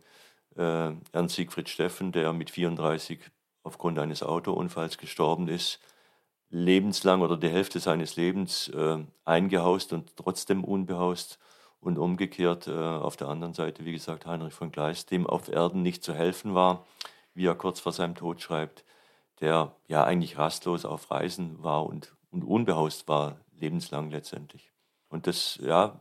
Ernst 0.55 1.35
Siegfried 1.35 1.67
Steffen, 1.67 2.11
der 2.11 2.31
mit 2.31 2.51
34 2.51 3.19
aufgrund 3.63 3.97
eines 3.99 4.23
Autounfalls 4.23 4.97
gestorben 4.97 5.47
ist, 5.47 5.79
lebenslang 6.49 7.21
oder 7.21 7.35
die 7.35 7.49
Hälfte 7.49 7.79
seines 7.79 8.15
Lebens 8.15 8.67
äh, 8.69 8.99
eingehaust 9.25 9.91
und 9.91 10.15
trotzdem 10.15 10.63
unbehaust. 10.63 11.39
Und 11.79 11.97
umgekehrt 11.97 12.67
äh, 12.67 12.71
auf 12.71 13.17
der 13.17 13.27
anderen 13.27 13.53
Seite, 13.53 13.83
wie 13.83 13.91
gesagt, 13.91 14.25
Heinrich 14.25 14.53
von 14.53 14.71
Kleist, 14.71 15.11
dem 15.11 15.27
auf 15.27 15.49
Erden 15.49 15.81
nicht 15.81 16.01
zu 16.01 16.13
helfen 16.13 16.55
war, 16.55 16.85
wie 17.33 17.45
er 17.45 17.55
kurz 17.55 17.81
vor 17.81 17.91
seinem 17.91 18.15
Tod 18.15 18.39
schreibt, 18.39 18.85
der 19.41 19.75
ja 19.87 20.05
eigentlich 20.05 20.37
rastlos 20.37 20.85
auf 20.85 21.11
Reisen 21.11 21.61
war 21.61 21.85
und, 21.85 22.15
und 22.31 22.43
unbehaust 22.43 23.09
war, 23.09 23.35
lebenslang 23.51 24.11
letztendlich. 24.11 24.71
Und 25.09 25.27
das 25.27 25.59
ja, 25.61 25.99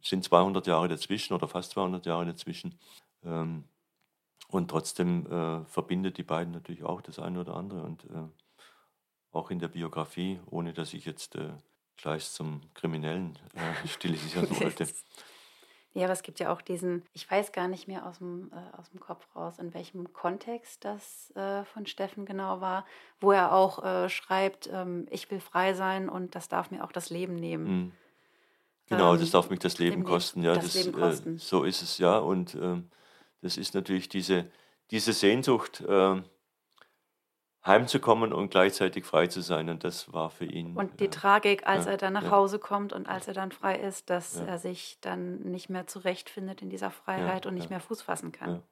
sind 0.00 0.22
200 0.22 0.68
Jahre 0.68 0.86
dazwischen 0.86 1.34
oder 1.34 1.48
fast 1.48 1.72
200 1.72 2.06
Jahre 2.06 2.26
dazwischen. 2.26 2.78
Ähm, 3.24 3.64
und 4.54 4.68
trotzdem 4.68 5.26
äh, 5.26 5.64
verbindet 5.66 6.16
die 6.16 6.22
beiden 6.22 6.52
natürlich 6.52 6.84
auch 6.84 7.00
das 7.00 7.18
eine 7.18 7.40
oder 7.40 7.56
andere. 7.56 7.82
Und 7.82 8.04
äh, 8.04 8.28
auch 9.32 9.50
in 9.50 9.58
der 9.58 9.68
Biografie, 9.68 10.38
ohne 10.46 10.72
dass 10.72 10.94
ich 10.94 11.04
jetzt 11.04 11.34
äh, 11.34 11.50
gleich 11.96 12.30
zum 12.30 12.60
Kriminellen 12.72 13.36
äh, 13.54 13.88
stilisieren 13.88 14.48
wollte. 14.60 14.88
Ja, 15.96 16.06
aber 16.06 16.12
es 16.12 16.22
gibt 16.22 16.40
ja 16.40 16.52
auch 16.52 16.60
diesen, 16.60 17.04
ich 17.12 17.30
weiß 17.30 17.52
gar 17.52 17.68
nicht 17.68 17.86
mehr 17.86 18.04
aus 18.04 18.18
dem, 18.18 18.50
äh, 18.52 18.76
aus 18.76 18.90
dem 18.90 18.98
Kopf 18.98 19.28
raus, 19.36 19.60
in 19.60 19.72
welchem 19.74 20.12
Kontext 20.12 20.84
das 20.84 21.30
äh, 21.36 21.64
von 21.66 21.86
Steffen 21.86 22.26
genau 22.26 22.60
war, 22.60 22.84
wo 23.20 23.30
er 23.30 23.52
auch 23.52 23.84
äh, 23.84 24.08
schreibt, 24.08 24.68
ähm, 24.72 25.06
ich 25.10 25.30
will 25.30 25.38
frei 25.38 25.72
sein 25.74 26.08
und 26.08 26.34
das 26.34 26.48
darf 26.48 26.72
mir 26.72 26.82
auch 26.82 26.90
das 26.90 27.10
Leben 27.10 27.36
nehmen. 27.36 27.64
Mhm. 27.64 27.92
Genau, 28.88 29.14
ähm, 29.14 29.20
das 29.20 29.30
darf 29.30 29.50
mich 29.50 29.60
das 29.60 29.78
Leben 29.78 30.02
kosten. 30.02 30.42
Ja, 30.42 30.56
das, 30.56 30.72
das 30.72 30.84
Leben 30.84 30.98
äh, 30.98 31.00
kosten. 31.00 31.38
so 31.38 31.62
ist 31.62 31.80
es 31.80 31.98
ja. 31.98 32.18
Und 32.18 32.56
ähm, 32.56 32.90
das 33.44 33.58
ist 33.58 33.74
natürlich 33.74 34.08
diese, 34.08 34.50
diese 34.90 35.12
Sehnsucht, 35.12 35.82
äh, 35.82 36.22
heimzukommen 37.66 38.32
und 38.32 38.50
gleichzeitig 38.50 39.04
frei 39.04 39.26
zu 39.26 39.42
sein. 39.42 39.68
Und 39.68 39.84
das 39.84 40.12
war 40.12 40.30
für 40.30 40.46
ihn. 40.46 40.74
Und 40.74 40.98
die 41.00 41.04
ja, 41.04 41.10
Tragik, 41.10 41.66
als 41.66 41.84
ja, 41.84 41.92
er 41.92 41.96
dann 41.98 42.14
nach 42.14 42.24
ja. 42.24 42.30
Hause 42.30 42.58
kommt 42.58 42.94
und 42.94 43.06
als 43.06 43.28
er 43.28 43.34
dann 43.34 43.52
frei 43.52 43.76
ist, 43.76 44.08
dass 44.08 44.36
er 44.36 44.58
sich 44.58 44.98
dann 45.02 45.40
nicht 45.42 45.68
mehr 45.68 45.86
zurechtfindet 45.86 46.62
in 46.62 46.70
dieser 46.70 46.90
Freiheit 46.90 47.44
und 47.44 47.54
nicht 47.54 47.68
mehr 47.68 47.80
Fuß 47.80 48.02
fassen 48.02 48.32
kann. 48.32 48.62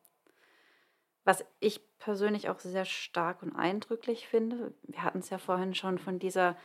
Was 1.25 1.45
ich 1.61 1.81
persönlich 1.99 2.49
auch 2.49 2.59
sehr 2.59 2.87
stark 2.87 3.43
und 3.43 3.55
eindrücklich 3.55 4.27
finde, 4.27 4.75
wir 4.83 5.03
hatten 5.03 5.19
es 5.19 5.31
ja 5.31 5.39
vorhin 5.39 5.75
schon 5.75 5.99
von 5.99 6.19
dieser, 6.19 6.57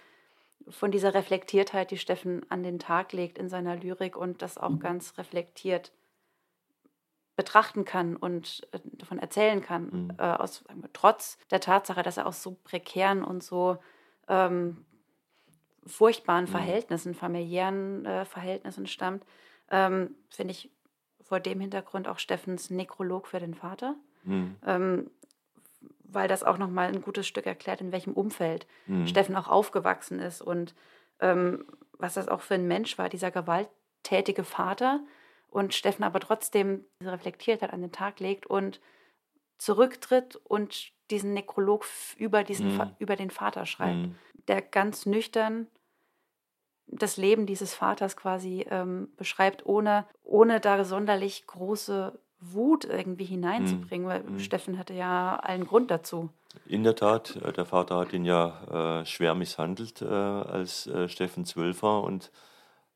von 0.69 0.91
dieser 0.91 1.13
Reflektiertheit, 1.13 1.91
die 1.91 1.97
Steffen 1.97 2.49
an 2.49 2.63
den 2.63 2.79
Tag 2.79 3.11
legt 3.11 3.37
in 3.37 3.49
seiner 3.49 3.75
Lyrik 3.75 4.15
und 4.15 4.41
das 4.41 4.57
auch 4.57 4.69
mhm. 4.69 4.79
ganz 4.79 5.17
reflektiert 5.17 5.91
betrachten 7.37 7.85
kann 7.85 8.17
und 8.17 8.67
äh, 8.73 8.79
davon 8.83 9.19
erzählen 9.19 9.61
kann, 9.61 9.89
mhm. 9.89 10.13
äh, 10.17 10.23
aus, 10.23 10.65
trotz 10.91 11.37
der 11.51 11.61
Tatsache, 11.61 12.03
dass 12.03 12.17
er 12.17 12.27
aus 12.27 12.43
so 12.43 12.57
prekären 12.63 13.23
und 13.23 13.41
so 13.41 13.77
ähm, 14.27 14.85
furchtbaren 15.85 16.45
mhm. 16.45 16.49
Verhältnissen, 16.49 17.13
familiären 17.15 18.05
äh, 18.05 18.25
Verhältnissen 18.25 18.87
stammt, 18.87 19.23
ähm, 19.71 20.15
finde 20.29 20.51
ich 20.51 20.71
vor 21.21 21.39
dem 21.39 21.61
Hintergrund 21.61 22.07
auch 22.09 22.19
Steffens 22.19 22.69
Nekrolog 22.69 23.27
für 23.27 23.39
den 23.39 23.53
Vater. 23.53 23.95
Mhm. 24.23 24.55
Ähm, 24.65 25.11
weil 26.09 26.27
das 26.27 26.43
auch 26.43 26.57
nochmal 26.57 26.87
ein 26.87 27.01
gutes 27.01 27.27
Stück 27.27 27.45
erklärt, 27.45 27.81
in 27.81 27.91
welchem 27.91 28.13
Umfeld 28.13 28.65
mhm. 28.87 29.07
Steffen 29.07 29.35
auch 29.35 29.47
aufgewachsen 29.47 30.19
ist 30.19 30.41
und 30.41 30.73
ähm, 31.19 31.65
was 31.93 32.13
das 32.13 32.29
auch 32.29 32.41
für 32.41 32.55
ein 32.55 32.67
Mensch 32.67 32.97
war, 32.97 33.09
dieser 33.09 33.29
gewalttätige 33.29 34.43
Vater. 34.43 35.01
Und 35.49 35.73
Steffen 35.73 36.03
aber 36.03 36.19
trotzdem 36.19 36.85
reflektiert 37.01 37.61
hat, 37.61 37.73
an 37.73 37.81
den 37.81 37.91
Tag 37.91 38.19
legt 38.19 38.45
und 38.45 38.79
zurücktritt 39.57 40.35
und 40.35 40.91
diesen 41.09 41.33
Nekrolog 41.33 41.85
über, 42.17 42.43
diesen, 42.43 42.75
mhm. 42.75 42.91
über 42.99 43.15
den 43.15 43.31
Vater 43.31 43.65
schreibt, 43.65 44.07
mhm. 44.07 44.15
der 44.47 44.61
ganz 44.61 45.05
nüchtern 45.05 45.67
das 46.87 47.17
Leben 47.17 47.45
dieses 47.45 47.73
Vaters 47.73 48.15
quasi 48.15 48.65
ähm, 48.69 49.09
beschreibt, 49.17 49.65
ohne, 49.65 50.05
ohne 50.23 50.59
da 50.59 50.83
sonderlich 50.85 51.45
große 51.47 52.17
Wut 52.39 52.85
irgendwie 52.85 53.25
hineinzubringen, 53.25 54.07
mhm. 54.07 54.11
weil 54.11 54.23
mhm. 54.23 54.39
Steffen 54.39 54.77
hatte 54.77 54.93
ja 54.93 55.37
allen 55.37 55.65
Grund 55.65 55.91
dazu. 55.91 56.29
In 56.65 56.83
der 56.83 56.95
Tat, 56.95 57.35
äh, 57.37 57.51
der 57.51 57.65
Vater 57.65 57.97
hat 57.97 58.13
ihn 58.13 58.25
ja 58.25 59.01
äh, 59.01 59.05
schwer 59.05 59.35
misshandelt, 59.35 60.01
äh, 60.01 60.05
als 60.05 60.87
äh, 60.87 61.09
Steffen 61.09 61.45
zwölf 61.45 61.83
war 61.83 62.03
und 62.03 62.31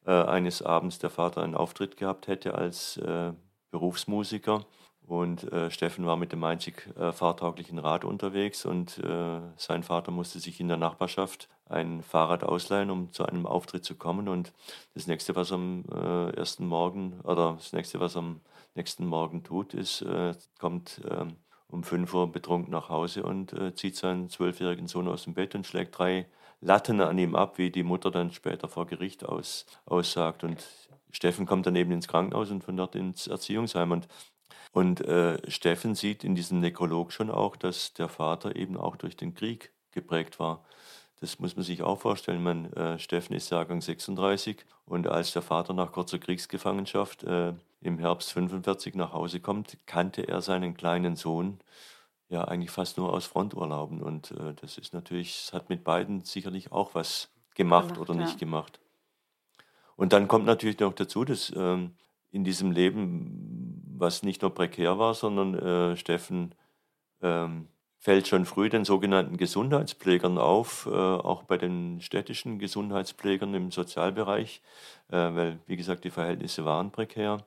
äh, 0.05 0.11
eines 0.11 0.61
Abends 0.61 0.99
der 0.99 1.09
Vater 1.09 1.41
einen 1.43 1.55
Auftritt 1.55 1.97
gehabt 1.97 2.27
hätte 2.27 2.55
als 2.55 2.97
äh, 2.97 3.33
Berufsmusiker. 3.71 4.65
Und 5.07 5.51
äh, 5.51 5.69
Steffen 5.71 6.05
war 6.05 6.15
mit 6.15 6.31
dem 6.31 6.43
einzig 6.43 6.87
äh, 6.97 7.11
fahrtauglichen 7.11 7.79
Rad 7.79 8.05
unterwegs 8.05 8.65
und 8.65 8.97
äh, 8.99 9.41
sein 9.57 9.83
Vater 9.83 10.11
musste 10.11 10.39
sich 10.39 10.59
in 10.59 10.69
der 10.69 10.77
Nachbarschaft 10.77 11.49
ein 11.65 12.01
Fahrrad 12.01 12.43
ausleihen, 12.43 12.89
um 12.89 13.11
zu 13.11 13.25
einem 13.25 13.45
Auftritt 13.45 13.83
zu 13.83 13.95
kommen. 13.95 14.29
Und 14.29 14.53
das 14.93 15.07
nächste, 15.07 15.35
was 15.35 15.51
am 15.51 15.83
äh, 15.91 16.29
ersten 16.35 16.65
Morgen 16.65 17.19
oder 17.23 17.53
das 17.53 17.73
nächste, 17.73 17.99
was 17.99 18.15
am 18.15 18.41
nächsten 18.75 19.05
Morgen 19.05 19.43
tut, 19.43 19.73
ist, 19.73 20.05
kommt 20.57 21.01
ähm, 21.09 21.35
um 21.67 21.83
5 21.83 22.13
Uhr 22.13 22.31
betrunken 22.31 22.71
nach 22.71 22.87
Hause 22.87 23.23
und 23.23 23.53
zieht 23.75 23.97
seinen 23.97 24.29
zwölfjährigen 24.29 24.87
Sohn 24.87 25.09
aus 25.09 25.25
dem 25.25 25.33
Bett 25.33 25.55
und 25.55 25.67
schlägt 25.67 25.97
drei 25.97 26.25
Latten 26.61 27.01
an 27.01 27.17
ihm 27.17 27.35
ab, 27.35 27.57
wie 27.57 27.71
die 27.71 27.83
Mutter 27.83 28.11
dann 28.11 28.31
später 28.31 28.67
vor 28.69 28.85
Gericht 28.85 29.25
aus, 29.25 29.65
aussagt. 29.85 30.43
Und 30.43 30.63
Steffen 31.11 31.45
kommt 31.45 31.65
dann 31.65 31.75
eben 31.75 31.91
ins 31.91 32.07
Krankenhaus 32.07 32.51
und 32.51 32.63
von 32.63 32.77
dort 32.77 32.95
ins 32.95 33.27
Erziehungsheim. 33.27 33.91
Und 33.91 34.07
und 34.71 35.01
äh, 35.01 35.37
Steffen 35.51 35.95
sieht 35.95 36.23
in 36.23 36.35
diesem 36.35 36.59
Nekrolog 36.59 37.11
schon 37.11 37.29
auch, 37.29 37.55
dass 37.55 37.93
der 37.93 38.07
Vater 38.07 38.55
eben 38.55 38.77
auch 38.77 38.95
durch 38.95 39.17
den 39.17 39.33
Krieg 39.33 39.73
geprägt 39.91 40.39
war. 40.39 40.63
Das 41.19 41.39
muss 41.39 41.55
man 41.55 41.63
sich 41.63 41.83
auch 41.83 41.99
vorstellen. 41.99 42.41
Man, 42.41 42.71
äh, 42.73 42.97
Steffen 42.97 43.35
ist 43.35 43.51
Jahrgang 43.51 43.81
36 43.81 44.65
und 44.85 45.07
als 45.07 45.33
der 45.33 45.41
Vater 45.41 45.73
nach 45.73 45.91
kurzer 45.91 46.19
Kriegsgefangenschaft 46.19 47.23
äh, 47.23 47.53
im 47.81 47.99
Herbst 47.99 48.31
45 48.31 48.95
nach 48.95 49.13
Hause 49.13 49.39
kommt, 49.39 49.77
kannte 49.85 50.27
er 50.27 50.41
seinen 50.41 50.73
kleinen 50.73 51.15
Sohn 51.15 51.59
ja 52.31 52.45
eigentlich 52.45 52.71
fast 52.71 52.97
nur 52.97 53.13
aus 53.13 53.25
Fronturlauben. 53.25 54.01
Und 54.01 54.31
äh, 54.31 54.53
das 54.59 54.77
ist 54.77 54.93
natürlich, 54.93 55.45
das 55.45 55.53
hat 55.53 55.69
mit 55.69 55.83
beiden 55.83 56.23
sicherlich 56.23 56.71
auch 56.71 56.95
was 56.95 57.29
gemacht, 57.53 57.89
gemacht 57.89 57.99
oder 57.99 58.15
nicht 58.15 58.33
ja. 58.33 58.37
gemacht. 58.39 58.79
Und 59.95 60.13
dann 60.13 60.27
kommt 60.27 60.45
natürlich 60.45 60.79
noch 60.79 60.93
dazu, 60.93 61.25
dass 61.25 61.53
ähm, 61.55 61.91
in 62.31 62.43
diesem 62.43 62.71
Leben, 62.71 63.83
was 63.97 64.23
nicht 64.23 64.41
nur 64.41 64.53
prekär 64.53 64.97
war, 64.97 65.13
sondern 65.13 65.53
äh, 65.53 65.97
Steffen 65.97 66.55
ähm, 67.21 67.67
fällt 67.99 68.27
schon 68.27 68.45
früh 68.45 68.69
den 68.69 68.85
sogenannten 68.85 69.37
Gesundheitspflegern 69.37 70.39
auf, 70.39 70.87
äh, 70.91 70.95
auch 70.95 71.43
bei 71.43 71.57
den 71.57 72.01
städtischen 72.01 72.57
Gesundheitspflegern 72.57 73.53
im 73.53 73.69
Sozialbereich, 73.69 74.61
äh, 75.09 75.17
weil, 75.17 75.59
wie 75.67 75.77
gesagt, 75.77 76.03
die 76.05 76.09
Verhältnisse 76.09 76.65
waren 76.65 76.91
prekär. 76.91 77.45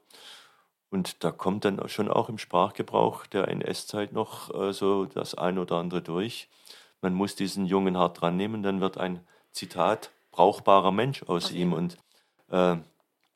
Und 0.95 1.25
da 1.25 1.33
kommt 1.33 1.65
dann 1.65 1.89
schon 1.89 2.09
auch 2.09 2.29
im 2.29 2.39
Sprachgebrauch 2.39 3.27
der 3.27 3.49
NS-Zeit 3.49 4.13
noch 4.13 4.55
äh, 4.55 4.73
so 4.73 5.07
das 5.07 5.35
ein 5.35 5.59
oder 5.59 5.75
andere 5.75 6.03
durch. 6.03 6.49
Man 7.03 7.15
muss 7.15 7.35
diesen 7.35 7.67
Jungen 7.67 7.99
hart 7.99 8.21
dran 8.21 8.37
nehmen, 8.37 8.63
dann 8.63 8.81
wird 8.81 8.97
ein 8.97 9.19
Zitat 9.51 10.13
brauchbarer 10.31 10.93
Mensch 10.93 11.25
aus 11.25 11.47
okay. 11.47 11.63
ihm. 11.63 11.73
Und 11.73 11.97
äh, 12.49 12.77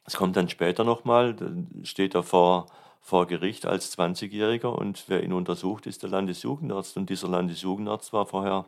es 0.04 0.16
kommt 0.16 0.36
dann 0.36 0.48
später 0.48 0.84
nochmal, 0.84 1.34
dann 1.34 1.82
steht 1.82 2.14
er 2.14 2.22
vor, 2.22 2.66
vor 3.00 3.26
Gericht 3.26 3.66
als 3.66 3.98
20-Jähriger 3.98 4.68
und 4.68 5.06
wer 5.08 5.24
ihn 5.24 5.32
untersucht, 5.32 5.88
ist 5.88 6.04
der 6.04 6.10
Landesjugendarzt. 6.10 6.96
Und 6.96 7.10
dieser 7.10 7.26
Landesjugendarzt 7.26 8.12
war 8.12 8.26
vorher 8.26 8.66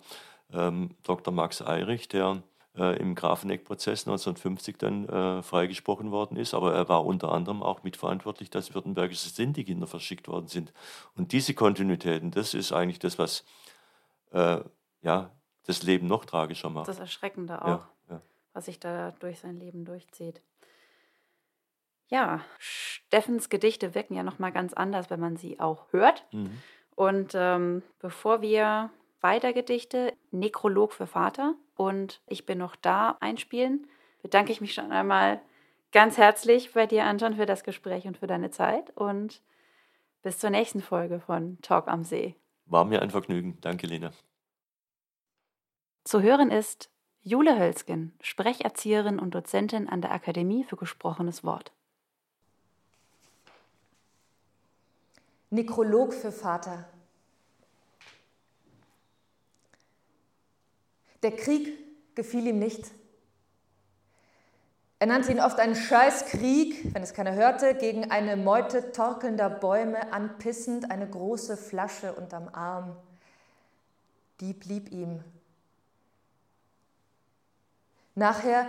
ähm, 0.53 0.96
Dr. 1.05 1.33
Max 1.33 1.62
Eirich, 1.62 2.09
der 2.09 2.42
im 2.74 3.14
Grafeneck-Prozess 3.14 4.06
1950 4.06 4.78
dann 4.78 5.09
äh, 5.09 5.42
freigesprochen 5.42 6.11
worden 6.11 6.37
ist. 6.37 6.54
Aber 6.54 6.74
er 6.74 6.88
war 6.88 7.04
unter 7.04 7.33
anderem 7.33 7.62
auch 7.62 7.83
mitverantwortlich, 7.83 8.50
dass 8.50 8.74
württembergische 8.74 9.28
Sinti-Kinder 9.28 9.87
verschickt 9.87 10.28
worden 10.28 10.46
sind. 10.46 10.72
Und 11.16 11.33
diese 11.33 11.54
Kontinuitäten, 11.54 12.30
das 12.30 12.54
ist 12.54 12.72
eigentlich 12.72 13.00
das, 13.00 13.18
was 13.18 13.44
äh, 14.33 14.61
ja, 15.02 15.30
das 15.66 15.83
Leben 15.83 16.06
noch 16.06 16.24
tragischer 16.24 16.70
macht. 16.70 16.88
Das 16.88 16.98
Erschreckende 16.98 17.62
auch, 17.62 17.66
ja, 17.68 17.88
ja. 18.11 18.22
was 18.52 18.66
sich 18.66 18.78
da 18.78 19.12
durch 19.12 19.40
sein 19.40 19.59
Leben 19.59 19.85
durchzieht. 19.85 20.42
Ja, 22.09 22.40
Steffens 22.59 23.48
Gedichte 23.48 23.94
wirken 23.94 24.14
ja 24.14 24.22
nochmal 24.22 24.52
ganz 24.52 24.72
anders, 24.72 25.11
wenn 25.11 25.20
man 25.20 25.37
sie 25.37 25.61
auch 25.61 25.92
hört. 25.92 26.24
Mhm. 26.33 26.61
Und 26.96 27.33
ähm, 27.35 27.83
bevor 28.00 28.42
wir 28.42 28.90
weiter 29.20 29.52
Gedichte, 29.52 30.12
Nekrolog 30.30 30.92
für 30.92 31.06
Vater 31.06 31.54
und 31.76 32.20
Ich 32.26 32.46
bin 32.46 32.59
noch 32.59 32.76
da 32.76 33.16
einspielen, 33.20 33.87
bedanke 34.22 34.52
ich 34.52 34.61
mich 34.61 34.74
schon 34.74 34.92
einmal 34.92 35.40
ganz 35.92 36.16
herzlich 36.16 36.72
bei 36.72 36.87
dir, 36.87 37.04
Anton, 37.04 37.37
für 37.37 37.46
das 37.46 37.64
Gespräch 37.64 38.06
und 38.06 38.18
für 38.18 38.26
deine 38.26 38.50
Zeit. 38.50 38.90
Und 38.96 39.42
bis 40.22 40.38
zur 40.38 40.50
nächsten 40.50 40.80
Folge 40.80 41.20
von 41.20 41.59
Talk 41.62 41.88
am 41.88 42.04
See. 42.04 42.37
War 42.66 42.85
mir 42.85 43.02
ein 43.02 43.11
Vergnügen. 43.11 43.59
Danke, 43.61 43.87
Lena. 43.87 44.12
Zu 46.04 46.22
hören 46.22 46.50
ist 46.50 46.90
Jule 47.22 47.59
Hölzgen, 47.59 48.14
Sprecherzieherin 48.22 49.18
und 49.18 49.35
Dozentin 49.35 49.88
an 49.88 50.00
der 50.00 50.12
Akademie 50.12 50.64
für 50.64 50.76
gesprochenes 50.76 51.44
Wort. 51.44 51.72
Nekrolog 55.50 56.14
für 56.14 56.33
Vater. 56.33 56.88
Der 61.22 61.37
Krieg 61.37 62.14
gefiel 62.14 62.46
ihm 62.46 62.59
nicht. 62.59 62.90
Er 64.98 65.06
nannte 65.06 65.33
ihn 65.33 65.40
oft 65.40 65.59
einen 65.59 65.76
Scheißkrieg, 65.76 66.94
wenn 66.94 67.02
es 67.02 67.14
keiner 67.14 67.35
hörte, 67.35 67.74
gegen 67.74 68.11
eine 68.11 68.37
Meute 68.37 68.92
torkelnder 68.92 69.48
Bäume 69.48 70.12
anpissend, 70.12 70.90
eine 70.90 71.09
große 71.09 71.56
Flasche 71.56 72.12
unterm 72.12 72.48
Arm. 72.48 72.96
Die 74.40 74.52
blieb 74.52 74.92
ihm. 74.92 75.24
Nachher 78.14 78.66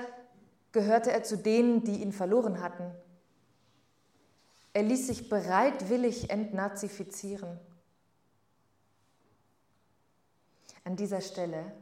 gehörte 0.72 1.12
er 1.12 1.24
zu 1.24 1.38
denen, 1.38 1.84
die 1.84 2.02
ihn 2.02 2.14
verloren 2.14 2.62
hatten. 2.62 2.92
Er 4.72 4.84
ließ 4.84 5.08
sich 5.08 5.28
bereitwillig 5.28 6.30
entnazifizieren. 6.30 7.60
An 10.86 10.96
dieser 10.96 11.20
Stelle 11.20 11.74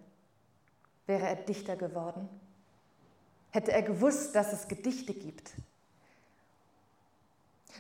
wäre 1.10 1.26
er 1.26 1.36
Dichter 1.36 1.76
geworden. 1.76 2.30
Hätte 3.50 3.72
er 3.72 3.82
gewusst, 3.82 4.36
dass 4.36 4.54
es 4.54 4.68
Gedichte 4.68 5.14
gibt. 5.14 5.52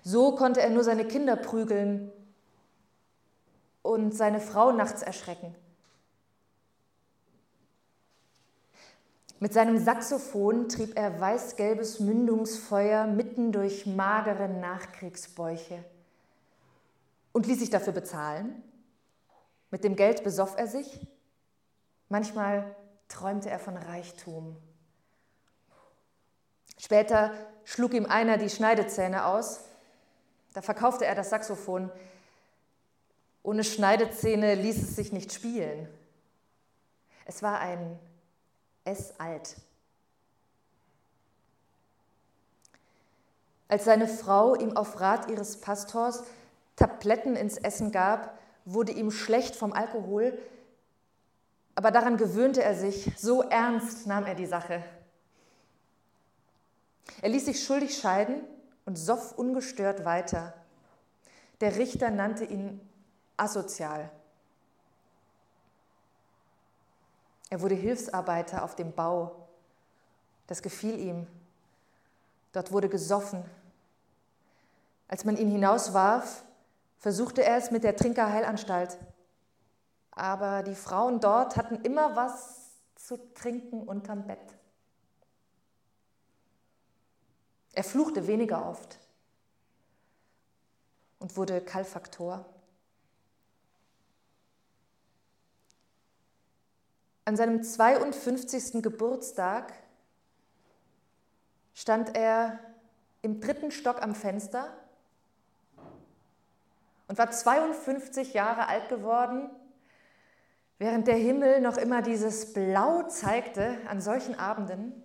So 0.03 0.35
konnte 0.35 0.61
er 0.61 0.71
nur 0.71 0.83
seine 0.83 1.05
Kinder 1.05 1.35
prügeln 1.35 2.11
und 3.83 4.15
seine 4.15 4.39
Frau 4.39 4.71
nachts 4.71 5.03
erschrecken. 5.03 5.53
Mit 9.39 9.53
seinem 9.53 9.77
Saxophon 9.77 10.67
trieb 10.67 10.97
er 10.97 11.21
weißgelbes 11.21 11.99
Mündungsfeuer 11.99 13.05
mitten 13.05 13.51
durch 13.51 13.85
magere 13.85 14.49
Nachkriegsbäuche 14.49 15.85
und 17.31 17.45
ließ 17.45 17.59
sich 17.59 17.69
dafür 17.69 17.93
bezahlen. 17.93 18.63
Mit 19.69 19.83
dem 19.83 19.95
Geld 19.95 20.23
besoff 20.23 20.57
er 20.57 20.65
sich. 20.65 21.07
Manchmal 22.09 22.75
träumte 23.09 23.49
er 23.49 23.59
von 23.59 23.75
Reichtum. 23.75 24.55
Später 26.77 27.33
schlug 27.65 27.93
ihm 27.93 28.05
einer 28.05 28.37
die 28.37 28.49
Schneidezähne 28.49 29.25
aus. 29.25 29.59
Da 30.53 30.61
verkaufte 30.61 31.05
er 31.05 31.15
das 31.15 31.29
Saxophon. 31.29 31.91
Ohne 33.43 33.65
Schneidezähne 33.65 34.55
ließ 34.55 34.77
es 34.77 34.95
sich 34.95 35.11
nicht 35.11 35.33
spielen. 35.33 35.89
Es 37.25 37.43
war 37.43 37.59
ein 37.59 37.99
es 38.85 39.19
alt. 39.19 39.57
Als 43.67 43.85
seine 43.85 44.07
Frau 44.07 44.55
ihm 44.55 44.75
auf 44.75 44.99
Rat 44.99 45.29
ihres 45.29 45.61
Pastors 45.61 46.23
Tabletten 46.75 47.35
ins 47.35 47.57
Essen 47.57 47.91
gab, 47.91 48.39
wurde 48.65 48.93
ihm 48.93 49.11
schlecht 49.11 49.55
vom 49.55 49.73
Alkohol, 49.73 50.37
aber 51.79 51.91
daran 51.91 52.17
gewöhnte 52.17 52.61
er 52.61 52.75
sich, 52.75 53.09
so 53.15 53.41
ernst 53.41 54.05
nahm 54.05 54.25
er 54.25 54.35
die 54.35 54.47
Sache. 54.47 54.83
Er 57.21 57.29
ließ 57.29 57.45
sich 57.45 57.63
schuldig 57.63 57.97
scheiden 57.97 58.43
und 58.85 58.97
soff 58.97 59.37
ungestört 59.37 60.03
weiter. 60.03 60.53
Der 61.61 61.77
Richter 61.77 62.11
nannte 62.11 62.43
ihn 62.43 62.81
asozial. 63.37 64.11
Er 67.49 67.61
wurde 67.61 67.75
Hilfsarbeiter 67.75 68.65
auf 68.65 68.75
dem 68.75 68.91
Bau. 68.91 69.47
Das 70.47 70.61
gefiel 70.61 70.99
ihm. 70.99 71.27
Dort 72.51 72.73
wurde 72.73 72.89
gesoffen. 72.89 73.45
Als 75.07 75.23
man 75.23 75.37
ihn 75.37 75.49
hinauswarf, 75.49 76.43
versuchte 76.97 77.41
er 77.41 77.55
es 77.55 77.71
mit 77.71 77.85
der 77.85 77.95
Trinkerheilanstalt. 77.95 78.97
Aber 80.19 80.63
die 80.63 80.75
Frauen 80.75 81.21
dort 81.21 81.55
hatten 81.55 81.75
immer 81.85 82.17
was 82.17 82.71
zu 82.95 83.15
trinken 83.35 83.81
unterm 83.81 84.27
Bett. 84.27 84.53
Er 87.71 87.85
fluchte 87.85 88.27
weniger 88.27 88.65
oft 88.65 88.99
und 91.19 91.37
wurde 91.37 91.61
Kalfaktor. 91.61 92.43
An 97.23 97.37
seinem 97.37 97.63
52. 97.63 98.83
Geburtstag 98.83 99.71
stand 101.73 102.17
er 102.17 102.59
im 103.21 103.39
dritten 103.39 103.71
Stock 103.71 104.01
am 104.01 104.13
Fenster 104.13 104.69
und 107.07 107.17
war 107.17 107.31
52 107.31 108.33
Jahre 108.33 108.67
alt 108.67 108.89
geworden, 108.89 109.49
während 110.79 111.07
der 111.07 111.17
Himmel 111.17 111.61
noch 111.61 111.77
immer 111.77 112.01
dieses 112.01 112.53
Blau 112.53 113.03
zeigte 113.03 113.77
an 113.87 114.01
solchen 114.01 114.35
Abenden. 114.35 115.03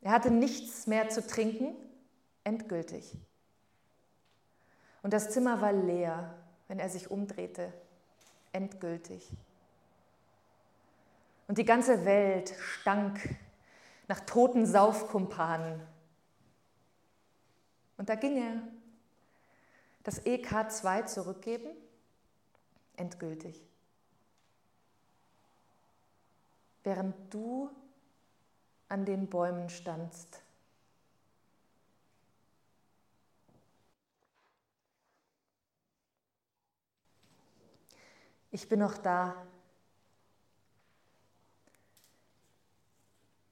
Er 0.00 0.12
hatte 0.12 0.30
nichts 0.30 0.86
mehr 0.86 1.08
zu 1.10 1.26
trinken, 1.26 1.74
endgültig. 2.44 3.18
Und 5.02 5.12
das 5.12 5.30
Zimmer 5.30 5.60
war 5.60 5.72
leer, 5.72 6.34
wenn 6.68 6.78
er 6.78 6.88
sich 6.88 7.10
umdrehte, 7.10 7.72
endgültig. 8.52 9.28
Und 11.48 11.58
die 11.58 11.64
ganze 11.64 12.04
Welt 12.04 12.54
stank 12.60 13.36
nach 14.06 14.20
toten 14.20 14.64
Saufkumpanen. 14.64 15.80
Und 17.96 18.08
da 18.08 18.14
ging 18.14 18.36
er 18.36 18.62
das 20.04 20.24
EK2 20.24 21.06
zurückgeben, 21.06 21.70
endgültig. 22.96 23.71
Während 26.84 27.32
du 27.32 27.70
an 28.88 29.04
den 29.04 29.28
Bäumen 29.28 29.70
standst. 29.70 30.42
Ich 38.50 38.68
bin 38.68 38.80
noch 38.80 38.98
da. 38.98 39.46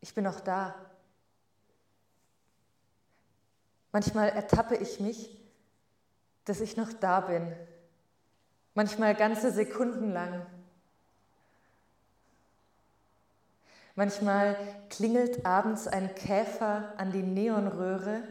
Ich 0.02 0.14
bin 0.14 0.24
noch 0.24 0.40
da. 0.40 0.74
Manchmal 3.92 4.28
ertappe 4.28 4.76
ich 4.76 5.00
mich, 5.00 5.40
dass 6.44 6.60
ich 6.60 6.76
noch 6.76 6.92
da 6.92 7.20
bin. 7.20 7.56
Manchmal 8.74 9.14
ganze 9.14 9.50
Sekunden 9.50 10.12
lang. 10.12 10.46
Manchmal 14.00 14.56
klingelt 14.88 15.44
abends 15.44 15.86
ein 15.86 16.14
Käfer 16.14 16.94
an 16.96 17.12
die 17.12 17.22
Neonröhre. 17.22 18.22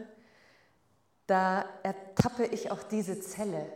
Da 1.28 1.64
ertappe 1.84 2.44
ich 2.44 2.72
auch 2.72 2.82
diese 2.82 3.20
Zelle. 3.20 3.72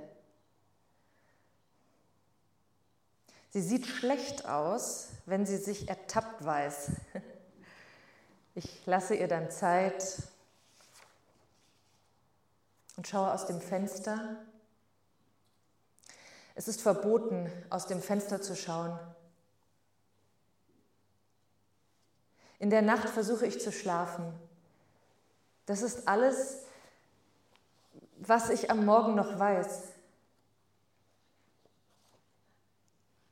Sie 3.51 3.63
sieht 3.63 3.87
schlecht 3.87 4.49
aus, 4.49 5.11
wenn 5.27 5.47
sie 5.47 5.57
sich 5.57 5.89
ertappt 5.89 6.45
weiß. 6.45 6.91
Ich 8.57 8.85
lasse 8.87 9.15
ihr 9.15 9.29
dann 9.29 9.53
Zeit 9.53 10.23
und 12.97 13.07
schaue 13.07 13.33
aus 13.33 13.47
dem 13.47 13.61
Fenster. 13.61 14.37
Es 16.57 16.67
ist 16.67 16.83
verboten, 16.83 17.51
aus 17.71 17.87
dem 17.87 18.01
Fenster 18.03 18.43
zu 18.43 18.57
schauen. 18.57 18.99
In 22.65 22.71
der 22.71 22.81
Nacht 22.81 23.11
versuche 23.11 23.45
ich 23.45 23.61
zu 23.61 23.71
schlafen. 23.71 24.25
Das 25.67 25.83
ist 25.83 26.09
alles, 26.09 26.63
was 28.17 28.49
ich 28.49 28.71
am 28.71 28.87
Morgen 28.87 29.15
noch 29.15 29.39
weiß. 29.39 29.83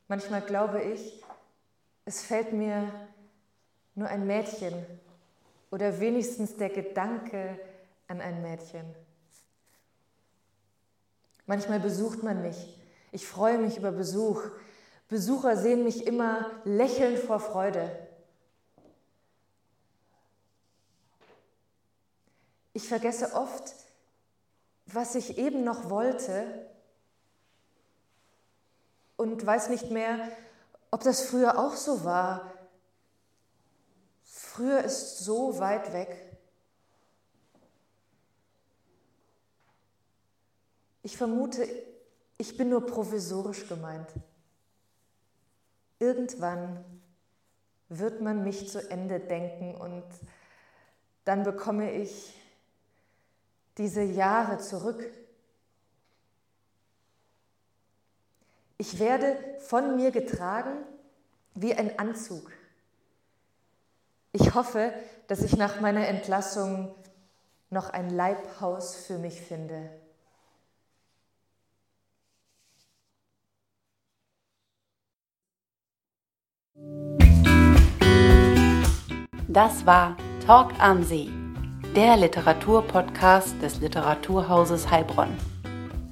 Manchmal 0.07 0.43
glaube 0.43 0.83
ich, 0.83 1.23
es 2.05 2.21
fällt 2.21 2.53
mir 2.53 2.93
nur 3.95 4.07
ein 4.07 4.27
Mädchen 4.27 4.85
oder 5.71 5.99
wenigstens 5.99 6.55
der 6.57 6.69
Gedanke 6.69 7.59
an 8.07 8.21
ein 8.21 8.43
Mädchen. 8.43 8.85
Manchmal 11.47 11.79
besucht 11.79 12.21
man 12.21 12.43
mich. 12.43 12.79
Ich 13.11 13.25
freue 13.25 13.57
mich 13.57 13.77
über 13.77 13.91
Besuch. 13.91 14.43
Besucher 15.09 15.57
sehen 15.57 15.83
mich 15.83 16.05
immer 16.05 16.51
lächelnd 16.65 17.17
vor 17.17 17.39
Freude. 17.39 18.02
Ich 22.73 22.87
vergesse 22.87 23.33
oft, 23.33 23.73
was 24.87 25.15
ich 25.15 25.37
eben 25.37 25.63
noch 25.63 25.89
wollte 25.89 26.69
und 29.15 29.45
weiß 29.45 29.69
nicht 29.69 29.91
mehr, 29.91 30.19
ob 30.91 31.03
das 31.03 31.21
früher 31.21 31.57
auch 31.57 31.75
so 31.75 32.03
war. 32.03 32.51
Früher 34.23 34.83
ist 34.83 35.19
so 35.19 35.59
weit 35.59 35.93
weg. 35.93 36.37
Ich 41.03 41.17
vermute, 41.17 41.67
ich 42.37 42.57
bin 42.57 42.69
nur 42.69 42.85
provisorisch 42.85 43.67
gemeint. 43.67 44.07
Irgendwann 45.99 46.83
wird 47.89 48.21
man 48.21 48.43
mich 48.43 48.69
zu 48.69 48.89
Ende 48.89 49.19
denken 49.19 49.75
und 49.75 50.03
dann 51.25 51.43
bekomme 51.43 51.91
ich 51.91 52.33
diese 53.77 54.01
Jahre 54.01 54.59
zurück. 54.59 55.03
Ich 58.77 58.99
werde 58.99 59.37
von 59.59 59.95
mir 59.95 60.11
getragen 60.11 60.83
wie 61.55 61.73
ein 61.73 61.97
Anzug. 61.99 62.51
Ich 64.31 64.53
hoffe, 64.55 64.93
dass 65.27 65.41
ich 65.41 65.55
nach 65.55 65.79
meiner 65.79 66.07
Entlassung 66.07 66.93
noch 67.69 67.89
ein 67.89 68.09
Leibhaus 68.09 68.95
für 68.95 69.17
mich 69.17 69.41
finde. 69.41 69.89
Das 79.47 79.85
war 79.85 80.17
Talk 80.45 80.71
am 80.79 81.03
See 81.03 81.42
der 81.95 82.17
Literaturpodcast 82.17 83.61
des 83.61 83.79
Literaturhauses 83.79 84.89
Heilbronn. 84.89 85.37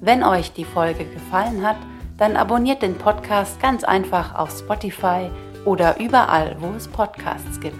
Wenn 0.00 0.22
euch 0.22 0.52
die 0.52 0.64
Folge 0.64 1.04
gefallen 1.04 1.66
hat, 1.66 1.78
dann 2.18 2.36
abonniert 2.36 2.82
den 2.82 2.94
Podcast 2.96 3.60
ganz 3.60 3.82
einfach 3.82 4.36
auf 4.36 4.50
Spotify 4.50 5.28
oder 5.64 5.98
überall, 5.98 6.54
wo 6.60 6.68
es 6.76 6.86
Podcasts 6.88 7.58
gibt. 7.60 7.78